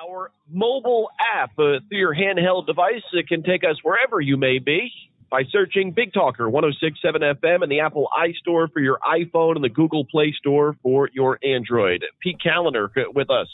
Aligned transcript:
Our 0.00 0.30
mobile 0.50 1.10
app 1.36 1.50
uh, 1.58 1.84
through 1.88 1.98
your 1.98 2.14
handheld 2.14 2.66
device 2.66 3.02
it 3.12 3.28
can 3.28 3.42
take 3.42 3.64
us 3.64 3.76
wherever 3.82 4.18
you 4.18 4.38
may 4.38 4.58
be 4.58 4.90
by 5.30 5.42
searching 5.50 5.92
Big 5.92 6.14
Talker 6.14 6.48
1067 6.48 7.20
FM 7.20 7.62
in 7.62 7.68
the 7.68 7.80
Apple 7.80 8.08
iStore 8.18 8.72
for 8.72 8.80
your 8.80 8.98
iPhone 9.06 9.56
and 9.56 9.64
the 9.64 9.68
Google 9.68 10.06
Play 10.06 10.34
Store 10.38 10.74
for 10.82 11.10
your 11.12 11.38
Android. 11.44 12.02
Pete 12.22 12.38
Kaliner 12.44 12.88
with 13.14 13.28
us, 13.30 13.48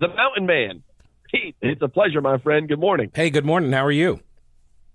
the 0.00 0.08
Mountain 0.08 0.46
Man. 0.46 0.82
Pete, 1.30 1.56
it's 1.60 1.82
a 1.82 1.88
pleasure, 1.88 2.22
my 2.22 2.38
friend. 2.38 2.68
Good 2.68 2.80
morning. 2.80 3.10
Hey, 3.14 3.28
good 3.28 3.44
morning. 3.44 3.70
How 3.72 3.84
are 3.84 3.92
you? 3.92 4.20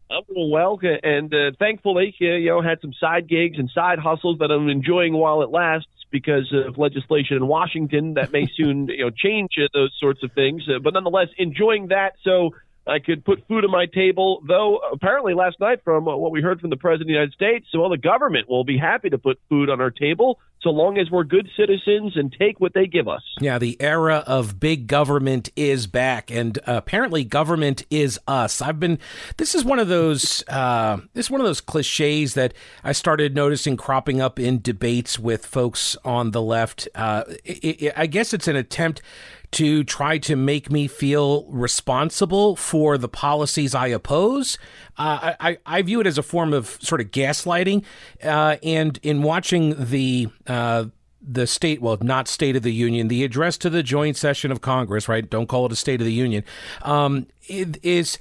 I'm 0.09 0.23
doing 0.33 0.49
well, 0.49 0.79
and 0.81 1.31
uh, 1.31 1.51
thankfully, 1.59 2.15
uh, 2.21 2.25
you 2.25 2.49
know, 2.49 2.61
had 2.63 2.79
some 2.81 2.93
side 2.99 3.29
gigs 3.29 3.59
and 3.59 3.69
side 3.69 3.99
hustles 3.99 4.39
that 4.39 4.49
I'm 4.49 4.67
enjoying 4.67 5.13
while 5.13 5.43
it 5.43 5.49
lasts 5.49 5.89
because 6.09 6.53
of 6.53 6.77
legislation 6.77 7.37
in 7.37 7.47
Washington 7.47 8.13
that 8.13 8.31
may 8.31 8.47
soon, 8.55 8.87
you 8.87 9.05
know, 9.05 9.09
change 9.09 9.51
uh, 9.57 9.67
those 9.73 9.93
sorts 9.99 10.23
of 10.23 10.31
things. 10.31 10.63
Uh, 10.67 10.79
but 10.79 10.93
nonetheless, 10.93 11.27
enjoying 11.37 11.87
that. 11.87 12.13
So 12.23 12.51
I 12.87 12.99
could 12.99 13.25
put 13.25 13.47
food 13.47 13.63
on 13.65 13.71
my 13.71 13.85
table, 13.85 14.41
though 14.47 14.79
apparently 14.91 15.33
last 15.33 15.59
night, 15.59 15.83
from 15.83 16.05
what 16.05 16.31
we 16.31 16.41
heard 16.41 16.61
from 16.61 16.69
the 16.69 16.77
President 16.77 17.03
of 17.03 17.07
the 17.07 17.13
United 17.13 17.33
States, 17.33 17.67
well, 17.73 17.89
the 17.89 17.97
government 17.97 18.49
will 18.49 18.63
be 18.63 18.77
happy 18.77 19.09
to 19.09 19.17
put 19.17 19.39
food 19.49 19.69
on 19.69 19.81
our 19.81 19.91
table 19.91 20.39
so 20.61 20.69
long 20.69 20.97
as 20.97 21.09
we're 21.11 21.23
good 21.23 21.47
citizens 21.55 22.13
and 22.15 22.35
take 22.37 22.59
what 22.59 22.73
they 22.73 22.87
give 22.87 23.07
us. 23.07 23.21
Yeah, 23.39 23.59
the 23.59 23.79
era 23.79 24.23
of 24.25 24.59
big 24.59 24.87
government 24.87 25.49
is 25.55 25.87
back, 25.87 26.31
and 26.31 26.57
uh, 26.59 26.73
apparently, 26.77 27.23
government 27.23 27.83
is 27.89 28.19
us. 28.27 28.61
I've 28.61 28.79
been. 28.79 28.99
This 29.37 29.53
is 29.53 29.63
one 29.63 29.79
of 29.79 29.87
those. 29.87 30.43
Uh, 30.47 30.97
this 31.13 31.27
is 31.27 31.31
one 31.31 31.41
of 31.41 31.47
those 31.47 31.61
cliches 31.61 32.33
that 32.33 32.53
I 32.83 32.91
started 32.91 33.35
noticing 33.35 33.77
cropping 33.77 34.19
up 34.19 34.39
in 34.39 34.61
debates 34.61 35.19
with 35.19 35.45
folks 35.45 35.95
on 36.03 36.31
the 36.31 36.41
left. 36.41 36.87
Uh, 36.95 37.23
it, 37.45 37.81
it, 37.81 37.93
I 37.95 38.07
guess 38.07 38.33
it's 38.33 38.47
an 38.47 38.55
attempt 38.55 39.01
to 39.57 39.83
try 39.83 40.19
to 40.19 40.35
make 40.35 40.71
me 40.71 40.87
feel 40.87 41.45
responsible 41.45 42.55
for 42.55 42.95
the 42.95 43.09
policies 43.09 43.73
I 43.73 43.87
oppose. 43.87 44.59
Uh, 44.99 45.33
I, 45.39 45.57
I 45.65 45.81
view 45.81 45.99
it 45.99 46.05
as 46.05 46.19
a 46.19 46.23
form 46.23 46.53
of 46.53 46.77
sort 46.79 47.01
of 47.01 47.09
gaslighting. 47.09 47.83
Uh, 48.23 48.57
and 48.61 48.99
in 49.01 49.23
watching 49.23 49.73
the 49.89 50.27
uh, 50.45 50.85
the 51.19 51.47
state, 51.47 51.81
well, 51.81 51.97
not 52.01 52.27
State 52.27 52.55
of 52.55 52.61
the 52.61 52.71
Union, 52.71 53.07
the 53.07 53.23
address 53.23 53.57
to 53.57 53.71
the 53.71 53.81
joint 53.81 54.15
session 54.15 54.51
of 54.51 54.61
Congress, 54.61 55.09
right? 55.09 55.27
Don't 55.27 55.47
call 55.47 55.65
it 55.65 55.71
a 55.71 55.75
State 55.75 56.01
of 56.01 56.05
the 56.05 56.13
Union. 56.13 56.43
Um, 56.83 57.25
it 57.47 57.83
is 57.83 58.19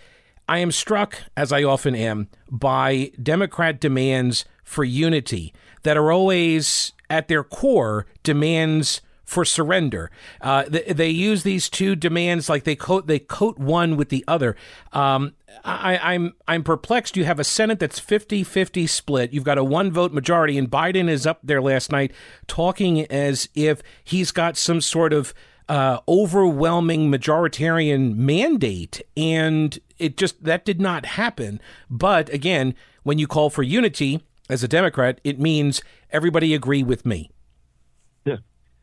I 0.48 0.58
am 0.58 0.72
struck, 0.72 1.18
as 1.36 1.52
I 1.52 1.64
often 1.64 1.94
am, 1.94 2.28
by 2.50 3.12
Democrat 3.22 3.78
demands 3.78 4.46
for 4.64 4.84
unity 4.84 5.52
that 5.82 5.98
are 5.98 6.10
always 6.10 6.94
at 7.10 7.28
their 7.28 7.44
core 7.44 8.06
demands 8.22 9.02
for 9.26 9.44
surrender. 9.44 10.10
Uh, 10.40 10.64
they, 10.68 10.82
they, 10.84 11.10
use 11.10 11.42
these 11.42 11.68
two 11.68 11.96
demands 11.96 12.48
like 12.48 12.62
they 12.64 12.76
coat 12.76 13.08
they 13.08 13.18
coat 13.18 13.58
one 13.58 13.96
with 13.96 14.08
the 14.08 14.24
other. 14.28 14.56
Um, 14.92 15.34
I, 15.64 15.98
I'm 16.14 16.34
I'm 16.46 16.62
perplexed. 16.62 17.16
You 17.16 17.24
have 17.24 17.40
a 17.40 17.44
Senate 17.44 17.80
that's 17.80 18.00
50-50 18.00 18.88
split. 18.88 19.32
You've 19.32 19.44
got 19.44 19.58
a 19.58 19.64
one 19.64 19.90
vote 19.90 20.12
majority, 20.12 20.56
and 20.56 20.70
Biden 20.70 21.08
is 21.08 21.26
up 21.26 21.40
there 21.42 21.60
last 21.60 21.90
night 21.90 22.12
talking 22.46 23.04
as 23.06 23.48
if 23.54 23.82
he's 24.04 24.30
got 24.30 24.56
some 24.56 24.80
sort 24.80 25.12
of 25.12 25.34
uh, 25.68 25.98
overwhelming 26.06 27.10
majoritarian 27.10 28.14
mandate, 28.14 29.02
and 29.16 29.78
it 29.98 30.16
just 30.16 30.44
that 30.44 30.64
did 30.64 30.80
not 30.80 31.04
happen. 31.04 31.60
But 31.90 32.32
again, 32.32 32.74
when 33.02 33.18
you 33.18 33.26
call 33.26 33.50
for 33.50 33.64
unity 33.64 34.22
as 34.48 34.62
a 34.62 34.68
Democrat, 34.68 35.20
it 35.24 35.40
means 35.40 35.82
everybody 36.12 36.54
agree 36.54 36.84
with 36.84 37.04
me. 37.04 37.30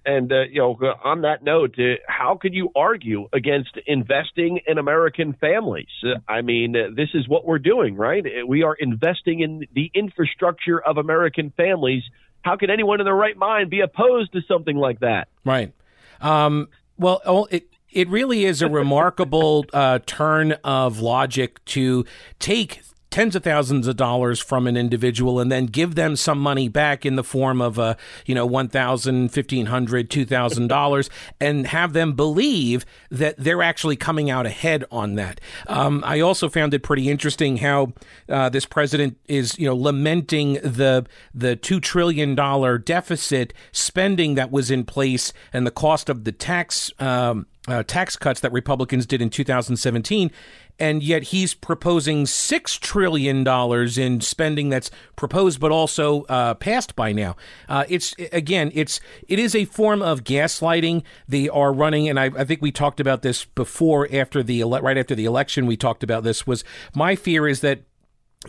And 0.05 0.31
uh, 0.31 0.41
you 0.49 0.59
know, 0.59 0.77
on 1.03 1.21
that 1.21 1.43
note, 1.43 1.75
uh, 1.79 1.95
how 2.07 2.37
could 2.41 2.53
you 2.53 2.69
argue 2.75 3.29
against 3.31 3.77
investing 3.87 4.59
in 4.67 4.77
American 4.77 5.33
families? 5.33 5.87
Uh, 6.03 6.19
I 6.27 6.41
mean, 6.41 6.75
uh, 6.75 6.89
this 6.93 7.09
is 7.13 7.27
what 7.27 7.45
we're 7.45 7.59
doing, 7.59 7.95
right? 7.95 8.25
Uh, 8.25 8.45
we 8.45 8.63
are 8.63 8.75
investing 8.75 9.39
in 9.39 9.65
the 9.73 9.89
infrastructure 9.93 10.81
of 10.81 10.97
American 10.97 11.53
families. 11.55 12.03
How 12.41 12.57
can 12.57 12.69
anyone 12.69 12.99
in 12.99 13.05
their 13.05 13.15
right 13.15 13.37
mind 13.37 13.69
be 13.69 13.79
opposed 13.79 14.33
to 14.33 14.41
something 14.47 14.75
like 14.75 14.99
that? 14.99 15.29
Right. 15.45 15.71
Um, 16.19 16.67
well, 16.97 17.21
oh, 17.25 17.47
it 17.49 17.69
it 17.89 18.09
really 18.09 18.43
is 18.43 18.61
a 18.61 18.67
remarkable 18.67 19.65
uh, 19.71 19.99
turn 20.05 20.53
of 20.63 20.99
logic 20.99 21.63
to 21.65 22.05
take 22.39 22.81
tens 23.13 23.35
of 23.35 23.43
thousands 23.43 23.85
of 23.85 23.95
dollars 23.95 24.39
from 24.39 24.65
an 24.65 24.75
individual 24.75 25.39
and 25.39 25.51
then 25.51 25.67
give 25.67 25.93
them 25.93 26.15
some 26.15 26.39
money 26.39 26.67
back 26.67 27.05
in 27.05 27.15
the 27.15 27.23
form 27.23 27.61
of 27.61 27.77
a 27.77 27.95
you 28.25 28.33
know 28.33 28.43
one 28.43 28.67
thousand 28.67 29.29
fifteen 29.29 29.67
hundred 29.67 30.09
two 30.09 30.25
thousand 30.25 30.65
dollars 30.65 31.11
and 31.39 31.67
have 31.67 31.93
them 31.93 32.13
believe 32.13 32.87
that 33.11 33.35
they're 33.37 33.61
actually 33.61 33.95
coming 33.95 34.31
out 34.31 34.47
ahead 34.47 34.83
on 34.91 35.13
that. 35.13 35.39
Um, 35.67 36.03
i 36.07 36.21
also 36.21 36.49
found 36.49 36.73
it 36.73 36.81
pretty 36.81 37.07
interesting 37.07 37.57
how 37.57 37.93
uh, 38.29 38.49
this 38.49 38.65
president 38.65 39.15
is 39.27 39.59
you 39.59 39.67
know 39.67 39.75
lamenting 39.75 40.53
the 40.53 41.05
the 41.35 41.55
two 41.55 41.79
trillion 41.79 42.33
dollar 42.33 42.79
deficit 42.79 43.53
spending 43.71 44.33
that 44.33 44.49
was 44.49 44.71
in 44.71 44.85
place 44.85 45.33
and 45.53 45.67
the 45.67 45.71
cost 45.71 46.09
of 46.09 46.23
the 46.23 46.31
tax 46.31 46.91
um, 46.97 47.45
uh, 47.67 47.83
tax 47.83 48.17
cuts 48.17 48.41
that 48.41 48.51
Republicans 48.51 49.05
did 49.05 49.21
in 49.21 49.29
2017 49.29 50.31
and 50.79 51.03
yet 51.03 51.23
he's 51.23 51.53
proposing 51.53 52.25
six 52.25 52.77
trillion 52.77 53.43
dollars 53.43 53.97
in 53.97 54.21
spending 54.21 54.69
that's 54.69 54.89
proposed 55.15 55.59
but 55.59 55.71
also 55.71 56.23
uh, 56.23 56.53
passed 56.55 56.95
by 56.95 57.11
now. 57.11 57.35
Uh, 57.69 57.85
it's 57.87 58.15
again, 58.31 58.71
it's 58.73 58.99
it 59.27 59.39
is 59.39 59.55
a 59.55 59.65
form 59.65 60.01
of 60.01 60.23
gaslighting. 60.23 61.03
They 61.27 61.49
are 61.49 61.71
running, 61.71 62.09
and 62.09 62.19
I, 62.19 62.25
I 62.25 62.43
think 62.43 62.61
we 62.61 62.71
talked 62.71 62.99
about 62.99 63.21
this 63.21 63.45
before. 63.45 64.07
After 64.11 64.43
the 64.43 64.61
ele- 64.61 64.81
right 64.81 64.97
after 64.97 65.15
the 65.15 65.25
election, 65.25 65.65
we 65.65 65.77
talked 65.77 66.03
about 66.03 66.23
this. 66.23 66.45
Was 66.47 66.63
my 66.95 67.15
fear 67.15 67.47
is 67.47 67.61
that 67.61 67.81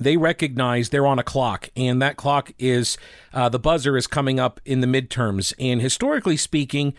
they 0.00 0.16
recognize 0.16 0.88
they're 0.88 1.06
on 1.06 1.18
a 1.18 1.22
clock, 1.22 1.68
and 1.76 2.02
that 2.02 2.16
clock 2.16 2.52
is 2.58 2.96
uh, 3.32 3.48
the 3.48 3.58
buzzer 3.58 3.96
is 3.96 4.06
coming 4.06 4.40
up 4.40 4.60
in 4.64 4.80
the 4.80 4.86
midterms. 4.86 5.52
And 5.58 5.80
historically 5.80 6.36
speaking, 6.36 6.94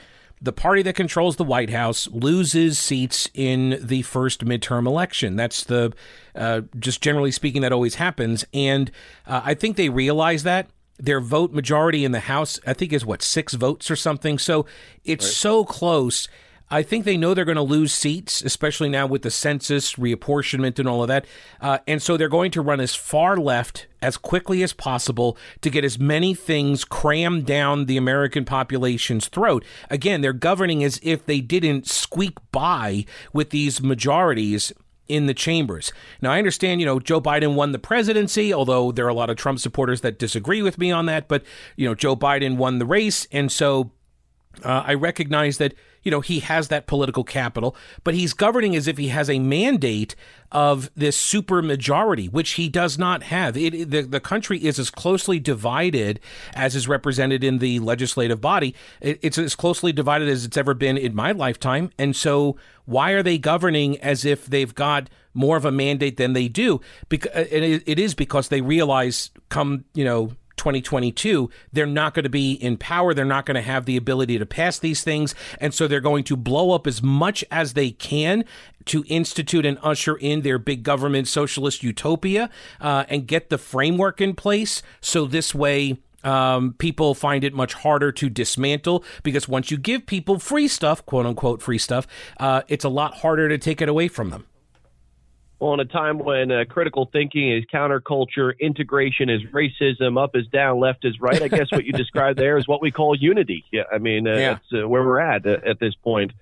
the 0.45 0.53
party 0.53 0.81
that 0.83 0.95
controls 0.95 1.35
the 1.35 1.43
White 1.43 1.71
House 1.71 2.07
loses 2.07 2.79
seats 2.79 3.29
in 3.33 3.79
the 3.81 4.03
first 4.03 4.45
midterm 4.45 4.85
election. 4.87 5.35
That's 5.35 5.63
the, 5.63 5.91
uh, 6.35 6.61
just 6.79 7.01
generally 7.01 7.31
speaking, 7.31 7.63
that 7.63 7.73
always 7.73 7.95
happens. 7.95 8.45
And 8.53 8.91
uh, 9.25 9.41
I 9.43 9.55
think 9.55 9.75
they 9.75 9.89
realize 9.89 10.43
that. 10.43 10.69
Their 10.97 11.19
vote 11.19 11.51
majority 11.51 12.05
in 12.05 12.13
the 12.13 12.21
House, 12.21 12.57
I 12.65 12.73
think, 12.73 12.93
is 12.93 13.05
what, 13.05 13.21
six 13.21 13.53
votes 13.53 13.91
or 13.91 13.97
something. 13.97 14.39
So 14.39 14.65
it's 15.03 15.25
right. 15.25 15.33
so 15.33 15.65
close 15.65 16.29
I 16.69 16.81
think 16.81 17.05
they 17.05 17.17
know 17.17 17.33
they're 17.33 17.45
going 17.45 17.55
to 17.55 17.61
lose 17.61 17.93
seats, 17.93 18.41
especially 18.41 18.89
now 18.89 19.05
with 19.05 19.21
the 19.21 19.29
census, 19.29 19.93
reapportionment, 19.93 20.79
and 20.79 20.87
all 20.87 21.03
of 21.03 21.07
that. 21.09 21.25
Uh, 21.61 21.77
and 21.87 22.01
so 22.01 22.17
they're 22.17 22.27
going 22.27 22.51
to 22.51 22.61
run 22.61 22.79
as 22.79 22.95
far 22.95 23.37
left 23.37 23.85
as 24.01 24.17
quickly 24.17 24.63
as 24.63 24.73
possible 24.73 25.37
to 25.61 25.69
get 25.69 25.85
as 25.85 25.99
many 25.99 26.33
things 26.33 26.83
crammed 26.83 27.45
down 27.45 27.85
the 27.85 27.97
American 27.97 28.45
population's 28.45 29.27
throat. 29.27 29.63
Again, 29.91 30.21
they're 30.21 30.33
governing 30.33 30.83
as 30.83 30.99
if 31.03 31.25
they 31.25 31.39
didn't 31.39 31.87
squeak 31.87 32.37
by 32.51 33.05
with 33.31 33.51
these 33.51 33.81
majorities 33.81 34.73
in 35.07 35.27
the 35.27 35.33
chambers. 35.35 35.93
Now, 36.19 36.31
I 36.31 36.39
understand, 36.39 36.81
you 36.81 36.87
know, 36.87 36.99
Joe 36.99 37.21
Biden 37.21 37.53
won 37.53 37.73
the 37.73 37.79
presidency, 37.79 38.51
although 38.51 38.91
there 38.91 39.05
are 39.05 39.09
a 39.09 39.13
lot 39.13 39.29
of 39.29 39.37
Trump 39.37 39.59
supporters 39.59 40.01
that 40.01 40.17
disagree 40.17 40.63
with 40.63 40.79
me 40.79 40.91
on 40.91 41.05
that. 41.05 41.27
But, 41.27 41.43
you 41.75 41.87
know, 41.87 41.93
Joe 41.93 42.15
Biden 42.15 42.57
won 42.57 42.79
the 42.79 42.87
race. 42.87 43.27
And 43.31 43.51
so 43.51 43.91
uh, 44.63 44.83
I 44.85 44.95
recognize 44.95 45.59
that 45.59 45.75
you 46.05 46.11
know 46.11 46.21
he 46.21 46.39
has 46.39 46.69
that 46.69 46.87
political 46.87 47.25
capital, 47.25 47.75
but 48.05 48.13
he's 48.13 48.33
governing 48.33 48.75
as 48.75 48.87
if 48.87 48.97
he 48.97 49.09
has 49.09 49.29
a 49.29 49.39
mandate 49.39 50.15
of 50.51 50.89
this 50.95 51.17
super 51.17 51.61
majority, 51.61 52.27
which 52.29 52.51
he 52.51 52.69
does 52.69 52.97
not 52.97 53.23
have. 53.23 53.57
It, 53.57 53.89
the 53.89 54.03
the 54.03 54.21
country 54.21 54.63
is 54.63 54.79
as 54.79 54.89
closely 54.89 55.39
divided 55.39 56.21
as 56.53 56.75
is 56.75 56.87
represented 56.87 57.43
in 57.43 57.57
the 57.57 57.79
legislative 57.79 58.39
body. 58.39 58.73
It, 59.01 59.19
it's 59.21 59.37
as 59.37 59.55
closely 59.55 59.91
divided 59.91 60.29
as 60.29 60.45
it's 60.45 60.55
ever 60.55 60.73
been 60.73 60.97
in 60.97 61.13
my 61.13 61.33
lifetime, 61.33 61.89
and 61.97 62.15
so 62.15 62.55
why 62.85 63.11
are 63.11 63.23
they 63.23 63.39
governing 63.39 63.97
as 63.99 64.23
if 64.23 64.45
they've 64.45 64.73
got 64.73 65.09
more 65.33 65.57
of 65.57 65.65
a 65.65 65.71
mandate 65.71 66.17
than 66.17 66.33
they 66.33 66.47
do? 66.47 66.79
Because 67.09 67.31
uh, 67.35 67.47
it 67.49 67.99
is 67.99 68.13
because 68.13 68.49
they 68.49 68.61
realize 68.61 69.31
come 69.49 69.85
you 69.95 70.05
know 70.05 70.31
2022, 70.65 71.47
they're 71.71 71.85
not 71.85 72.15
going 72.15 72.23
to 72.23 72.29
be 72.29 72.53
in 72.53 72.75
power. 72.75 73.13
They're 73.13 73.23
not 73.23 73.45
going 73.45 73.55
to 73.55 73.61
have 73.61 73.85
the 73.85 73.97
ability 73.97 74.39
to 74.39 74.47
pass 74.47 74.79
these 74.79 75.03
things. 75.03 75.35
And 75.61 75.75
so 75.75 75.87
they're 75.87 76.01
going 76.01 76.23
to 76.23 76.35
blow 76.35 76.71
up 76.71 76.87
as 76.87 77.03
much 77.03 77.45
as 77.51 77.73
they 77.73 77.91
can 77.91 78.45
to 78.85 79.05
institute 79.07 79.63
and 79.63 79.77
usher 79.83 80.15
in 80.15 80.41
their 80.41 80.57
big 80.57 80.81
government 80.81 81.27
socialist 81.27 81.83
utopia 81.83 82.49
uh, 82.81 83.05
and 83.09 83.27
get 83.27 83.51
the 83.51 83.59
framework 83.59 84.19
in 84.21 84.33
place. 84.33 84.81
So 85.01 85.25
this 85.25 85.53
way, 85.53 85.97
um, 86.23 86.73
people 86.79 87.13
find 87.13 87.43
it 87.43 87.53
much 87.53 87.73
harder 87.73 88.11
to 88.13 88.27
dismantle 88.27 89.03
because 89.21 89.47
once 89.47 89.69
you 89.69 89.77
give 89.77 90.07
people 90.07 90.39
free 90.39 90.67
stuff, 90.67 91.05
quote 91.05 91.27
unquote 91.27 91.61
free 91.61 91.77
stuff, 91.77 92.07
uh, 92.39 92.63
it's 92.67 92.83
a 92.83 92.89
lot 92.89 93.13
harder 93.17 93.47
to 93.49 93.59
take 93.59 93.81
it 93.81 93.89
away 93.89 94.07
from 94.07 94.31
them. 94.31 94.47
Well, 95.65 95.73
in 95.73 95.79
a 95.79 95.85
time 95.85 96.19
when 96.19 96.51
uh, 96.51 96.65
critical 96.69 97.09
thinking 97.11 97.51
is 97.51 97.63
counterculture, 97.73 98.53
integration 98.59 99.31
is 99.31 99.41
racism, 99.51 100.23
up 100.23 100.35
is 100.35 100.45
down, 100.45 100.79
left 100.79 101.03
is 101.05 101.19
right. 101.19 101.41
I 101.41 101.47
guess 101.47 101.71
what 101.71 101.85
you 101.85 101.91
described 102.03 102.37
there 102.37 102.59
is 102.59 102.67
what 102.67 102.83
we 102.83 102.91
call 102.91 103.15
unity. 103.15 103.65
Yeah, 103.71 103.85
I 103.91 103.97
mean, 103.97 104.27
uh, 104.27 104.33
yeah. 104.33 104.53
that's 104.53 104.83
uh, 104.83 104.87
where 104.87 105.03
we're 105.03 105.19
at 105.19 105.43
uh, 105.47 105.57
at 105.65 105.79
this 105.79 105.95
point. 105.95 106.33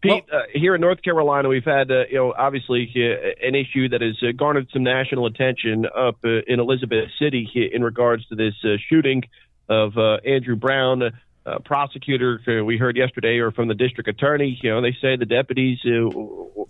Pete, 0.00 0.24
well, 0.32 0.40
uh, 0.40 0.44
here 0.54 0.74
in 0.74 0.80
North 0.80 1.02
Carolina, 1.02 1.50
we've 1.50 1.62
had, 1.62 1.90
uh, 1.90 2.04
you 2.08 2.14
know, 2.14 2.32
obviously 2.32 2.90
uh, 2.96 3.46
an 3.46 3.54
issue 3.54 3.90
that 3.90 4.00
has 4.00 4.16
uh, 4.22 4.32
garnered 4.34 4.68
some 4.72 4.82
national 4.82 5.26
attention 5.26 5.84
up 5.84 6.16
uh, 6.24 6.40
in 6.46 6.58
Elizabeth 6.58 7.10
City 7.18 7.70
in 7.70 7.84
regards 7.84 8.26
to 8.28 8.34
this 8.34 8.54
uh, 8.64 8.78
shooting 8.88 9.24
of 9.68 9.92
Andrew 10.24 10.56
Brown. 10.56 11.02
Uh, 11.46 11.58
prosecutor 11.64 12.38
uh, 12.46 12.62
we 12.62 12.76
heard 12.76 12.96
yesterday, 12.96 13.38
or 13.38 13.50
from 13.50 13.66
the 13.66 13.74
district 13.74 14.08
attorney, 14.08 14.58
you 14.62 14.68
know, 14.68 14.82
they 14.82 14.94
say 15.00 15.16
the 15.16 15.24
deputies 15.24 15.78
uh, 15.86 16.06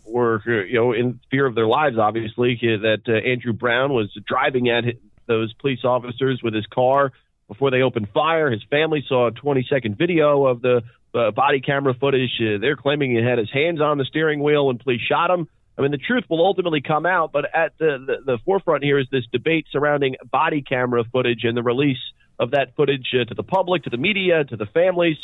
were, 0.06 0.40
you 0.46 0.74
know, 0.74 0.92
in 0.92 1.18
fear 1.30 1.44
of 1.44 1.56
their 1.56 1.66
lives. 1.66 1.98
Obviously, 1.98 2.56
that 2.60 3.08
Andrew 3.08 3.52
Brown 3.52 3.92
was 3.92 4.16
driving 4.26 4.68
at 4.68 4.84
those 5.26 5.52
police 5.54 5.84
officers 5.84 6.40
with 6.42 6.54
his 6.54 6.66
car 6.66 7.12
before 7.48 7.72
they 7.72 7.82
opened 7.82 8.08
fire. 8.14 8.50
His 8.50 8.62
family 8.70 9.04
saw 9.08 9.26
a 9.26 9.30
20 9.32 9.66
second 9.68 9.98
video 9.98 10.46
of 10.46 10.62
the 10.62 10.82
uh, 11.14 11.32
body 11.32 11.60
camera 11.60 11.94
footage. 11.94 12.30
Uh, 12.40 12.58
they're 12.60 12.76
claiming 12.76 13.10
he 13.10 13.22
had 13.22 13.38
his 13.38 13.50
hands 13.52 13.80
on 13.80 13.98
the 13.98 14.04
steering 14.04 14.40
wheel 14.42 14.68
when 14.68 14.78
police 14.78 15.00
shot 15.00 15.30
him. 15.30 15.48
I 15.76 15.82
mean, 15.82 15.90
the 15.90 15.98
truth 15.98 16.24
will 16.28 16.44
ultimately 16.44 16.80
come 16.80 17.06
out, 17.06 17.32
but 17.32 17.46
at 17.54 17.72
the, 17.78 17.98
the, 18.06 18.16
the 18.24 18.38
forefront 18.44 18.84
here 18.84 18.98
is 18.98 19.06
this 19.10 19.24
debate 19.32 19.66
surrounding 19.70 20.16
body 20.30 20.62
camera 20.62 21.04
footage 21.10 21.44
and 21.44 21.56
the 21.56 21.62
release 21.62 21.98
of 22.40 22.50
that 22.52 22.74
footage 22.74 23.14
uh, 23.14 23.24
to 23.26 23.34
the 23.34 23.42
public, 23.44 23.84
to 23.84 23.90
the 23.90 23.98
media, 23.98 24.42
to 24.44 24.56
the 24.56 24.66
families. 24.66 25.16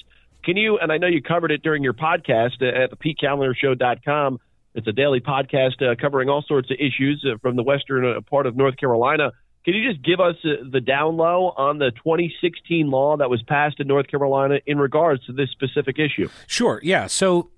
Can 0.45 0.57
you, 0.57 0.79
and 0.79 0.93
I 0.93 0.99
know 0.99 1.09
you 1.09 1.23
covered 1.23 1.51
it 1.51 1.63
during 1.63 1.83
your 1.83 1.95
podcast 1.95 2.63
uh, 2.63 2.85
at 2.85 2.91
the 2.91 2.97
PeteKaliner 2.97 4.39
It's 4.75 4.87
a 4.87 4.93
daily 4.93 5.21
podcast 5.21 5.83
uh, 5.83 5.97
covering 6.01 6.29
all 6.29 6.43
sorts 6.43 6.71
of 6.71 6.77
issues 6.79 7.27
uh, 7.27 7.39
from 7.39 7.57
the 7.57 7.63
western 7.63 8.05
uh, 8.05 8.21
part 8.21 8.47
of 8.47 8.55
North 8.55 8.77
Carolina. 8.77 9.33
Can 9.65 9.75
you 9.75 9.91
just 9.91 10.05
give 10.05 10.21
us 10.21 10.37
the 10.45 10.81
down 10.81 11.17
low 11.17 11.53
on 11.57 11.79
the 11.79 11.91
2016 11.91 12.89
law 12.89 13.17
that 13.17 13.29
was 13.29 13.43
passed 13.43 13.81
in 13.81 13.89
North 13.89 14.07
Carolina 14.07 14.61
in 14.65 14.79
regards 14.79 15.27
to 15.27 15.33
this 15.33 15.51
specific 15.51 15.99
issue? 15.99 16.29
Sure. 16.47 16.79
Yeah. 16.85 17.09
So 17.09 17.51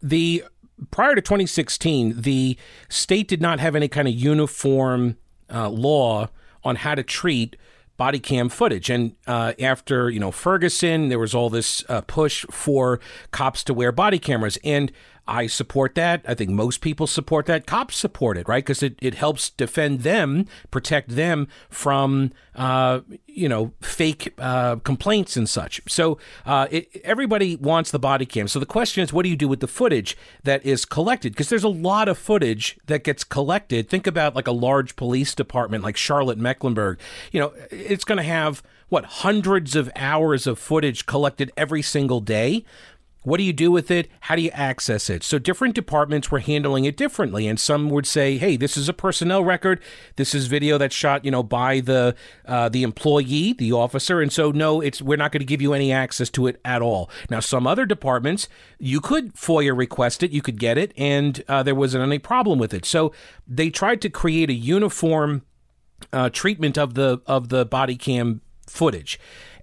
the 0.00 0.44
prior 0.92 1.16
to 1.16 1.20
2016, 1.20 2.20
the 2.20 2.56
state 2.88 3.26
did 3.26 3.42
not 3.42 3.58
have 3.58 3.74
any 3.74 3.88
kind 3.88 4.06
of 4.06 4.14
uniform 4.14 5.16
uh, 5.52 5.68
law 5.68 6.28
on 6.62 6.76
how 6.76 6.94
to 6.94 7.02
treat 7.02 7.56
body 7.98 8.18
cam 8.18 8.48
footage. 8.48 8.88
And 8.88 9.14
uh, 9.26 9.52
after 9.60 10.08
you 10.08 10.18
know 10.18 10.30
Ferguson, 10.30 11.10
there 11.10 11.18
was 11.18 11.34
all 11.34 11.50
this 11.50 11.84
uh, 11.90 12.00
push 12.00 12.46
for 12.50 13.00
cops 13.30 13.62
to 13.64 13.74
wear 13.74 13.92
body 13.92 14.18
cameras, 14.18 14.56
and 14.64 14.90
I 15.28 15.46
support 15.46 15.94
that. 15.94 16.24
I 16.26 16.32
think 16.32 16.50
most 16.50 16.80
people 16.80 17.06
support 17.06 17.44
that. 17.46 17.66
Cops 17.66 17.96
support 17.96 18.38
it, 18.38 18.48
right? 18.48 18.64
Because 18.64 18.82
it, 18.82 18.98
it 19.02 19.14
helps 19.14 19.50
defend 19.50 20.00
them, 20.00 20.46
protect 20.70 21.10
them 21.10 21.48
from, 21.68 22.32
uh, 22.54 23.00
you 23.26 23.48
know, 23.48 23.72
fake 23.82 24.32
uh, 24.38 24.76
complaints 24.76 25.36
and 25.36 25.46
such. 25.46 25.82
So 25.86 26.18
uh, 26.46 26.66
it, 26.70 26.88
everybody 27.04 27.56
wants 27.56 27.90
the 27.90 27.98
body 27.98 28.24
cam. 28.24 28.48
So 28.48 28.58
the 28.58 28.66
question 28.66 29.02
is, 29.02 29.12
what 29.12 29.22
do 29.22 29.28
you 29.28 29.36
do 29.36 29.48
with 29.48 29.60
the 29.60 29.68
footage 29.68 30.16
that 30.44 30.64
is 30.64 30.86
collected? 30.86 31.32
Because 31.32 31.50
there's 31.50 31.62
a 31.62 31.68
lot 31.68 32.08
of 32.08 32.16
footage 32.16 32.78
that 32.86 33.04
gets 33.04 33.22
collected. 33.22 33.90
Think 33.90 34.06
about 34.06 34.34
like 34.34 34.46
a 34.46 34.52
large 34.52 34.96
police 34.96 35.34
department 35.34 35.84
like 35.84 35.98
Charlotte 35.98 36.38
Mecklenburg. 36.38 36.98
You 37.32 37.40
know, 37.40 37.52
it's 37.70 38.04
going 38.04 38.18
to 38.18 38.22
have 38.22 38.62
what 38.88 39.04
hundreds 39.04 39.76
of 39.76 39.90
hours 39.94 40.46
of 40.46 40.58
footage 40.58 41.04
collected 41.04 41.52
every 41.56 41.82
single 41.82 42.20
day 42.20 42.64
what 43.28 43.36
do 43.36 43.44
you 43.44 43.52
do 43.52 43.70
with 43.70 43.90
it? 43.90 44.08
How 44.20 44.36
do 44.36 44.42
you 44.42 44.50
access 44.52 45.10
it? 45.10 45.22
So 45.22 45.38
different 45.38 45.74
departments 45.74 46.30
were 46.30 46.38
handling 46.38 46.86
it 46.86 46.96
differently, 46.96 47.46
and 47.46 47.60
some 47.60 47.90
would 47.90 48.06
say, 48.06 48.38
"Hey, 48.38 48.56
this 48.56 48.76
is 48.76 48.88
a 48.88 48.94
personnel 48.94 49.44
record. 49.44 49.80
This 50.16 50.34
is 50.34 50.46
video 50.46 50.78
that's 50.78 50.94
shot, 50.94 51.26
you 51.26 51.30
know, 51.30 51.42
by 51.42 51.80
the 51.80 52.14
uh, 52.46 52.70
the 52.70 52.82
employee, 52.82 53.52
the 53.52 53.72
officer, 53.72 54.22
and 54.22 54.32
so 54.32 54.50
no, 54.50 54.80
it's 54.80 55.02
we're 55.02 55.18
not 55.18 55.30
going 55.30 55.40
to 55.40 55.46
give 55.46 55.60
you 55.60 55.74
any 55.74 55.92
access 55.92 56.30
to 56.30 56.46
it 56.46 56.58
at 56.64 56.80
all." 56.80 57.10
Now, 57.28 57.40
some 57.40 57.66
other 57.66 57.84
departments, 57.84 58.48
you 58.78 59.00
could 59.00 59.34
FOIA 59.34 59.76
request 59.76 60.22
it, 60.22 60.30
you 60.30 60.40
could 60.40 60.58
get 60.58 60.78
it, 60.78 60.94
and 60.96 61.44
uh, 61.48 61.62
there 61.62 61.74
wasn't 61.74 62.04
any 62.04 62.18
problem 62.18 62.58
with 62.58 62.72
it. 62.72 62.86
So 62.86 63.12
they 63.46 63.68
tried 63.68 64.00
to 64.02 64.08
create 64.08 64.48
a 64.48 64.54
uniform 64.54 65.42
uh, 66.14 66.30
treatment 66.30 66.78
of 66.78 66.94
the 66.94 67.20
of 67.26 67.50
the 67.50 67.66
body 67.66 67.96
cam 67.96 68.40
footage 68.66 69.18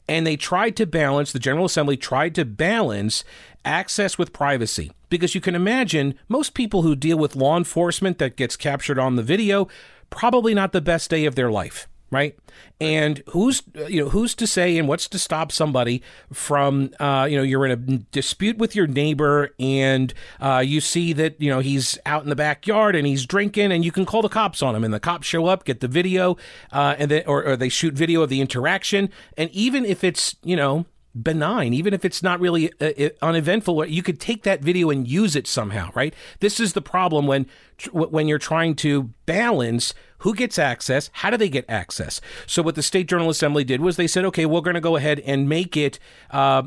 and 0.07 0.25
they 0.25 0.35
tried 0.35 0.75
to 0.77 0.85
balance 0.85 1.31
the 1.31 1.39
general 1.39 1.65
assembly 1.65 1.97
tried 1.97 2.35
to 2.35 2.45
balance 2.45 3.23
access 3.63 4.17
with 4.17 4.33
privacy. 4.33 4.91
Because 5.09 5.35
you 5.35 5.41
can 5.41 5.55
imagine 5.55 6.15
most 6.27 6.53
people 6.53 6.81
who 6.81 6.95
deal 6.95 7.17
with 7.17 7.35
law 7.35 7.57
enforcement 7.57 8.17
that 8.19 8.35
gets 8.35 8.55
captured 8.55 8.99
on 8.99 9.15
the 9.15 9.23
video, 9.23 9.67
probably 10.09 10.53
not 10.53 10.71
the 10.71 10.81
best 10.81 11.09
day 11.09 11.25
of 11.25 11.35
their 11.35 11.51
life 11.51 11.87
right? 12.11 12.37
And 12.79 13.23
who's 13.29 13.63
you 13.87 14.03
know 14.03 14.09
who's 14.09 14.35
to 14.35 14.47
say 14.47 14.77
and 14.77 14.87
what's 14.87 15.07
to 15.09 15.19
stop 15.19 15.51
somebody 15.51 16.01
from 16.31 16.91
uh, 16.99 17.27
you 17.29 17.37
know 17.37 17.43
you're 17.43 17.65
in 17.65 17.71
a 17.71 17.75
dispute 17.75 18.57
with 18.57 18.75
your 18.75 18.87
neighbor 18.87 19.53
and 19.59 20.13
uh, 20.39 20.63
you 20.65 20.81
see 20.81 21.13
that 21.13 21.39
you 21.41 21.49
know 21.49 21.59
he's 21.59 21.97
out 22.05 22.23
in 22.23 22.29
the 22.29 22.35
backyard 22.35 22.95
and 22.95 23.07
he's 23.07 23.25
drinking 23.25 23.71
and 23.71 23.83
you 23.83 23.91
can 23.91 24.05
call 24.05 24.21
the 24.21 24.29
cops 24.29 24.61
on 24.61 24.75
him 24.75 24.83
and 24.83 24.93
the 24.93 24.99
cops 24.99 25.27
show 25.27 25.47
up 25.47 25.65
get 25.65 25.79
the 25.79 25.87
video 25.87 26.37
uh, 26.71 26.95
and 26.97 27.11
then 27.11 27.23
or, 27.27 27.43
or 27.43 27.55
they 27.55 27.69
shoot 27.69 27.93
video 27.93 28.21
of 28.21 28.29
the 28.29 28.41
interaction 28.41 29.09
and 29.37 29.49
even 29.51 29.85
if 29.85 30.03
it's 30.03 30.35
you 30.43 30.55
know 30.55 30.85
benign, 31.15 31.73
even 31.73 31.93
if 31.93 32.03
it's 32.03 32.21
not 32.21 32.39
really 32.39 32.71
uh, 32.81 33.09
uneventful. 33.21 33.85
You 33.85 34.03
could 34.03 34.19
take 34.19 34.43
that 34.43 34.61
video 34.61 34.89
and 34.89 35.07
use 35.07 35.35
it 35.35 35.47
somehow, 35.47 35.91
right? 35.95 36.13
This 36.39 36.59
is 36.59 36.73
the 36.73 36.81
problem 36.81 37.25
when 37.25 37.47
when 37.91 38.27
you're 38.27 38.39
trying 38.39 38.75
to 38.75 39.11
balance 39.25 39.93
who 40.19 40.33
gets 40.33 40.57
access, 40.57 41.09
how 41.13 41.29
do 41.29 41.38
they 41.38 41.50
get 41.50 41.65
access. 41.69 42.21
So 42.47 42.62
what 42.62 42.75
the 42.75 42.83
state 42.83 43.07
general 43.07 43.29
assembly 43.29 43.63
did 43.63 43.81
was 43.81 43.97
they 43.97 44.07
said, 44.07 44.25
okay, 44.25 44.45
we're 44.45 44.62
going 44.62 44.75
to 44.75 44.81
go 44.81 44.95
ahead 44.95 45.19
and 45.21 45.50
make 45.50 45.75
it. 45.77 46.00
Uh, 46.31 46.63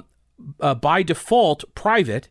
uh, 0.61 0.73
by 0.73 1.03
default 1.03 1.65
private 1.75 2.29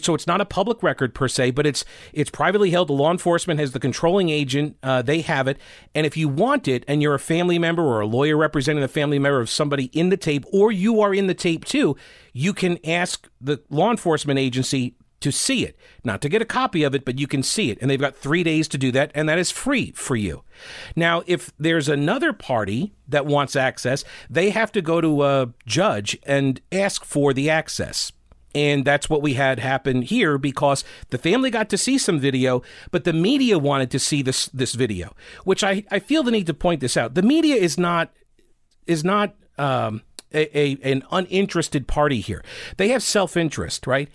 so 0.00 0.14
it's 0.14 0.26
not 0.26 0.40
a 0.40 0.44
public 0.44 0.82
record 0.82 1.14
per 1.14 1.26
se, 1.26 1.50
but 1.50 1.66
it's 1.66 1.84
it's 2.12 2.30
privately 2.30 2.70
held. 2.70 2.88
The 2.88 2.92
law 2.92 3.10
enforcement 3.10 3.58
has 3.58 3.72
the 3.72 3.80
controlling 3.80 4.28
agent; 4.28 4.76
uh, 4.82 5.02
they 5.02 5.20
have 5.22 5.48
it. 5.48 5.58
And 5.94 6.06
if 6.06 6.16
you 6.16 6.28
want 6.28 6.68
it, 6.68 6.84
and 6.86 7.02
you're 7.02 7.14
a 7.14 7.18
family 7.18 7.58
member 7.58 7.82
or 7.82 8.00
a 8.00 8.06
lawyer 8.06 8.36
representing 8.36 8.84
a 8.84 8.88
family 8.88 9.18
member 9.18 9.40
of 9.40 9.50
somebody 9.50 9.86
in 9.86 10.10
the 10.10 10.16
tape, 10.16 10.44
or 10.52 10.70
you 10.70 11.00
are 11.00 11.12
in 11.12 11.26
the 11.26 11.34
tape 11.34 11.64
too, 11.64 11.96
you 12.32 12.52
can 12.52 12.78
ask 12.86 13.28
the 13.40 13.60
law 13.68 13.90
enforcement 13.90 14.38
agency 14.38 14.94
to 15.24 15.32
see 15.32 15.64
it, 15.64 15.74
not 16.04 16.20
to 16.20 16.28
get 16.28 16.42
a 16.42 16.44
copy 16.44 16.82
of 16.82 16.94
it, 16.94 17.06
but 17.06 17.18
you 17.18 17.26
can 17.26 17.42
see 17.42 17.70
it. 17.70 17.78
And 17.80 17.90
they've 17.90 17.98
got 17.98 18.14
three 18.14 18.44
days 18.44 18.68
to 18.68 18.78
do 18.78 18.92
that, 18.92 19.10
and 19.14 19.26
that 19.26 19.38
is 19.38 19.50
free 19.50 19.90
for 19.92 20.16
you. 20.16 20.44
Now, 20.94 21.22
if 21.26 21.50
there's 21.58 21.88
another 21.88 22.34
party 22.34 22.92
that 23.08 23.24
wants 23.24 23.56
access, 23.56 24.04
they 24.28 24.50
have 24.50 24.70
to 24.72 24.82
go 24.82 25.00
to 25.00 25.24
a 25.24 25.48
judge 25.66 26.18
and 26.24 26.60
ask 26.70 27.06
for 27.06 27.32
the 27.32 27.48
access. 27.48 28.12
And 28.54 28.84
that's 28.84 29.08
what 29.08 29.22
we 29.22 29.32
had 29.34 29.58
happen 29.58 30.02
here 30.02 30.36
because 30.36 30.84
the 31.08 31.18
family 31.18 31.50
got 31.50 31.70
to 31.70 31.78
see 31.78 31.96
some 31.96 32.20
video, 32.20 32.62
but 32.90 33.04
the 33.04 33.14
media 33.14 33.58
wanted 33.58 33.90
to 33.92 33.98
see 33.98 34.20
this 34.20 34.46
this 34.48 34.74
video, 34.74 35.16
which 35.44 35.64
I, 35.64 35.84
I 35.90 36.00
feel 36.00 36.22
the 36.22 36.30
need 36.30 36.46
to 36.48 36.54
point 36.54 36.80
this 36.80 36.98
out. 36.98 37.14
The 37.14 37.22
media 37.22 37.56
is 37.56 37.78
not 37.78 38.12
is 38.86 39.02
not 39.02 39.34
um, 39.56 40.02
a, 40.32 40.56
a 40.56 40.78
an 40.84 41.02
uninterested 41.10 41.88
party 41.88 42.20
here. 42.20 42.44
They 42.76 42.88
have 42.88 43.02
self 43.02 43.36
interest, 43.36 43.86
right? 43.86 44.08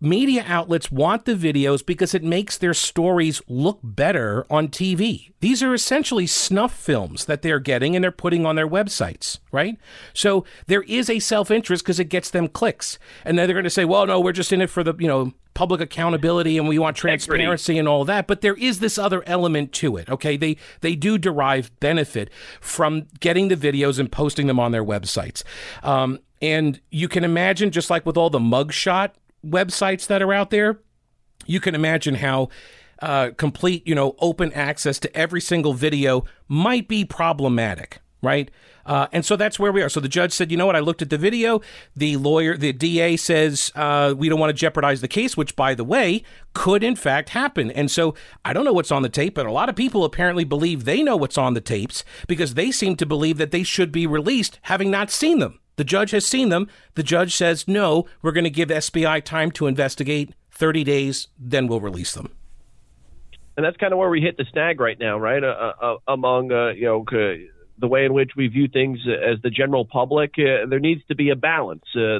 Media 0.00 0.44
outlets 0.46 0.90
want 0.90 1.24
the 1.26 1.34
videos 1.34 1.84
because 1.84 2.14
it 2.14 2.24
makes 2.24 2.56
their 2.56 2.74
stories 2.74 3.42
look 3.46 3.78
better 3.82 4.46
on 4.50 4.68
TV. 4.68 5.32
These 5.40 5.62
are 5.62 5.74
essentially 5.74 6.26
snuff 6.26 6.74
films 6.74 7.26
that 7.26 7.42
they're 7.42 7.60
getting 7.60 7.94
and 7.94 8.02
they're 8.02 8.10
putting 8.10 8.46
on 8.46 8.56
their 8.56 8.68
websites, 8.68 9.38
right? 9.52 9.78
So 10.14 10.44
there 10.66 10.82
is 10.82 11.10
a 11.10 11.18
self-interest 11.18 11.84
because 11.84 12.00
it 12.00 12.04
gets 12.04 12.30
them 12.30 12.48
clicks. 12.48 12.98
And 13.24 13.38
then 13.38 13.46
they're 13.46 13.54
going 13.54 13.64
to 13.64 13.70
say, 13.70 13.84
"Well, 13.84 14.06
no, 14.06 14.20
we're 14.20 14.32
just 14.32 14.52
in 14.52 14.60
it 14.60 14.70
for 14.70 14.82
the, 14.82 14.94
you 14.98 15.08
know, 15.08 15.32
public 15.54 15.80
accountability 15.80 16.56
and 16.56 16.68
we 16.68 16.78
want 16.78 16.96
transparency 16.96 17.76
and 17.76 17.88
all 17.88 18.04
that 18.04 18.26
but 18.26 18.40
there 18.40 18.54
is 18.54 18.78
this 18.78 18.96
other 18.96 19.22
element 19.26 19.72
to 19.72 19.96
it 19.96 20.08
okay 20.08 20.36
they 20.36 20.56
they 20.80 20.94
do 20.94 21.18
derive 21.18 21.70
benefit 21.80 22.30
from 22.60 23.06
getting 23.18 23.48
the 23.48 23.56
videos 23.56 23.98
and 23.98 24.12
posting 24.12 24.46
them 24.46 24.60
on 24.60 24.70
their 24.72 24.84
websites 24.84 25.42
um, 25.82 26.18
and 26.40 26.80
you 26.90 27.08
can 27.08 27.24
imagine 27.24 27.70
just 27.70 27.90
like 27.90 28.06
with 28.06 28.16
all 28.16 28.30
the 28.30 28.38
mugshot 28.38 29.10
websites 29.44 30.06
that 30.06 30.22
are 30.22 30.32
out 30.32 30.50
there, 30.50 30.80
you 31.46 31.60
can 31.60 31.74
imagine 31.74 32.16
how 32.16 32.48
uh, 33.00 33.30
complete, 33.36 33.86
you 33.86 33.94
know, 33.94 34.14
open 34.18 34.52
access 34.52 34.98
to 35.00 35.16
every 35.16 35.40
single 35.40 35.72
video 35.72 36.24
might 36.48 36.86
be 36.86 37.04
problematic, 37.04 38.00
right? 38.22 38.50
Uh, 38.84 39.06
and 39.12 39.24
so 39.24 39.36
that's 39.36 39.58
where 39.58 39.72
we 39.72 39.82
are. 39.82 39.88
So 39.88 40.00
the 40.00 40.08
judge 40.08 40.32
said, 40.32 40.50
you 40.50 40.56
know 40.56 40.66
what? 40.66 40.76
I 40.76 40.80
looked 40.80 41.00
at 41.00 41.10
the 41.10 41.18
video. 41.18 41.60
The 41.94 42.16
lawyer, 42.16 42.56
the 42.56 42.72
DA 42.72 43.16
says 43.16 43.70
uh, 43.74 44.14
we 44.16 44.28
don't 44.28 44.40
want 44.40 44.50
to 44.50 44.54
jeopardize 44.54 45.00
the 45.00 45.08
case, 45.08 45.36
which, 45.36 45.54
by 45.54 45.74
the 45.74 45.84
way, 45.84 46.24
could 46.52 46.82
in 46.82 46.96
fact 46.96 47.30
happen. 47.30 47.70
And 47.70 47.90
so 47.90 48.14
I 48.44 48.52
don't 48.52 48.64
know 48.64 48.72
what's 48.72 48.90
on 48.90 49.02
the 49.02 49.08
tape, 49.08 49.34
but 49.34 49.46
a 49.46 49.52
lot 49.52 49.68
of 49.68 49.76
people 49.76 50.04
apparently 50.04 50.44
believe 50.44 50.84
they 50.84 51.02
know 51.02 51.16
what's 51.16 51.38
on 51.38 51.54
the 51.54 51.60
tapes 51.60 52.04
because 52.26 52.54
they 52.54 52.70
seem 52.70 52.96
to 52.96 53.06
believe 53.06 53.38
that 53.38 53.52
they 53.52 53.62
should 53.62 53.92
be 53.92 54.06
released, 54.06 54.58
having 54.62 54.90
not 54.90 55.10
seen 55.10 55.38
them. 55.38 55.59
The 55.80 55.84
judge 55.84 56.10
has 56.10 56.26
seen 56.26 56.50
them. 56.50 56.68
The 56.94 57.02
judge 57.02 57.34
says, 57.34 57.66
no, 57.66 58.04
we're 58.20 58.32
going 58.32 58.44
to 58.44 58.50
give 58.50 58.68
SBI 58.68 59.24
time 59.24 59.50
to 59.52 59.66
investigate 59.66 60.34
30 60.50 60.84
days, 60.84 61.28
then 61.38 61.68
we'll 61.68 61.80
release 61.80 62.12
them. 62.12 62.30
And 63.56 63.64
that's 63.64 63.78
kind 63.78 63.94
of 63.94 63.98
where 63.98 64.10
we 64.10 64.20
hit 64.20 64.36
the 64.36 64.44
snag 64.52 64.78
right 64.78 64.98
now, 65.00 65.16
right? 65.16 65.42
Uh, 65.42 65.46
uh, 65.46 65.72
uh 65.80 65.96
among, 66.06 66.52
uh, 66.52 66.72
you 66.72 66.84
know, 66.84 67.02
the 67.78 67.88
way 67.88 68.04
in 68.04 68.12
which 68.12 68.32
we 68.36 68.48
view 68.48 68.68
things 68.68 68.98
as 69.08 69.40
the 69.40 69.48
general 69.48 69.86
public, 69.86 70.34
uh, 70.36 70.68
there 70.68 70.80
needs 70.80 71.00
to 71.08 71.14
be 71.14 71.30
a 71.30 71.34
balance 71.34 71.86
uh, 71.96 72.18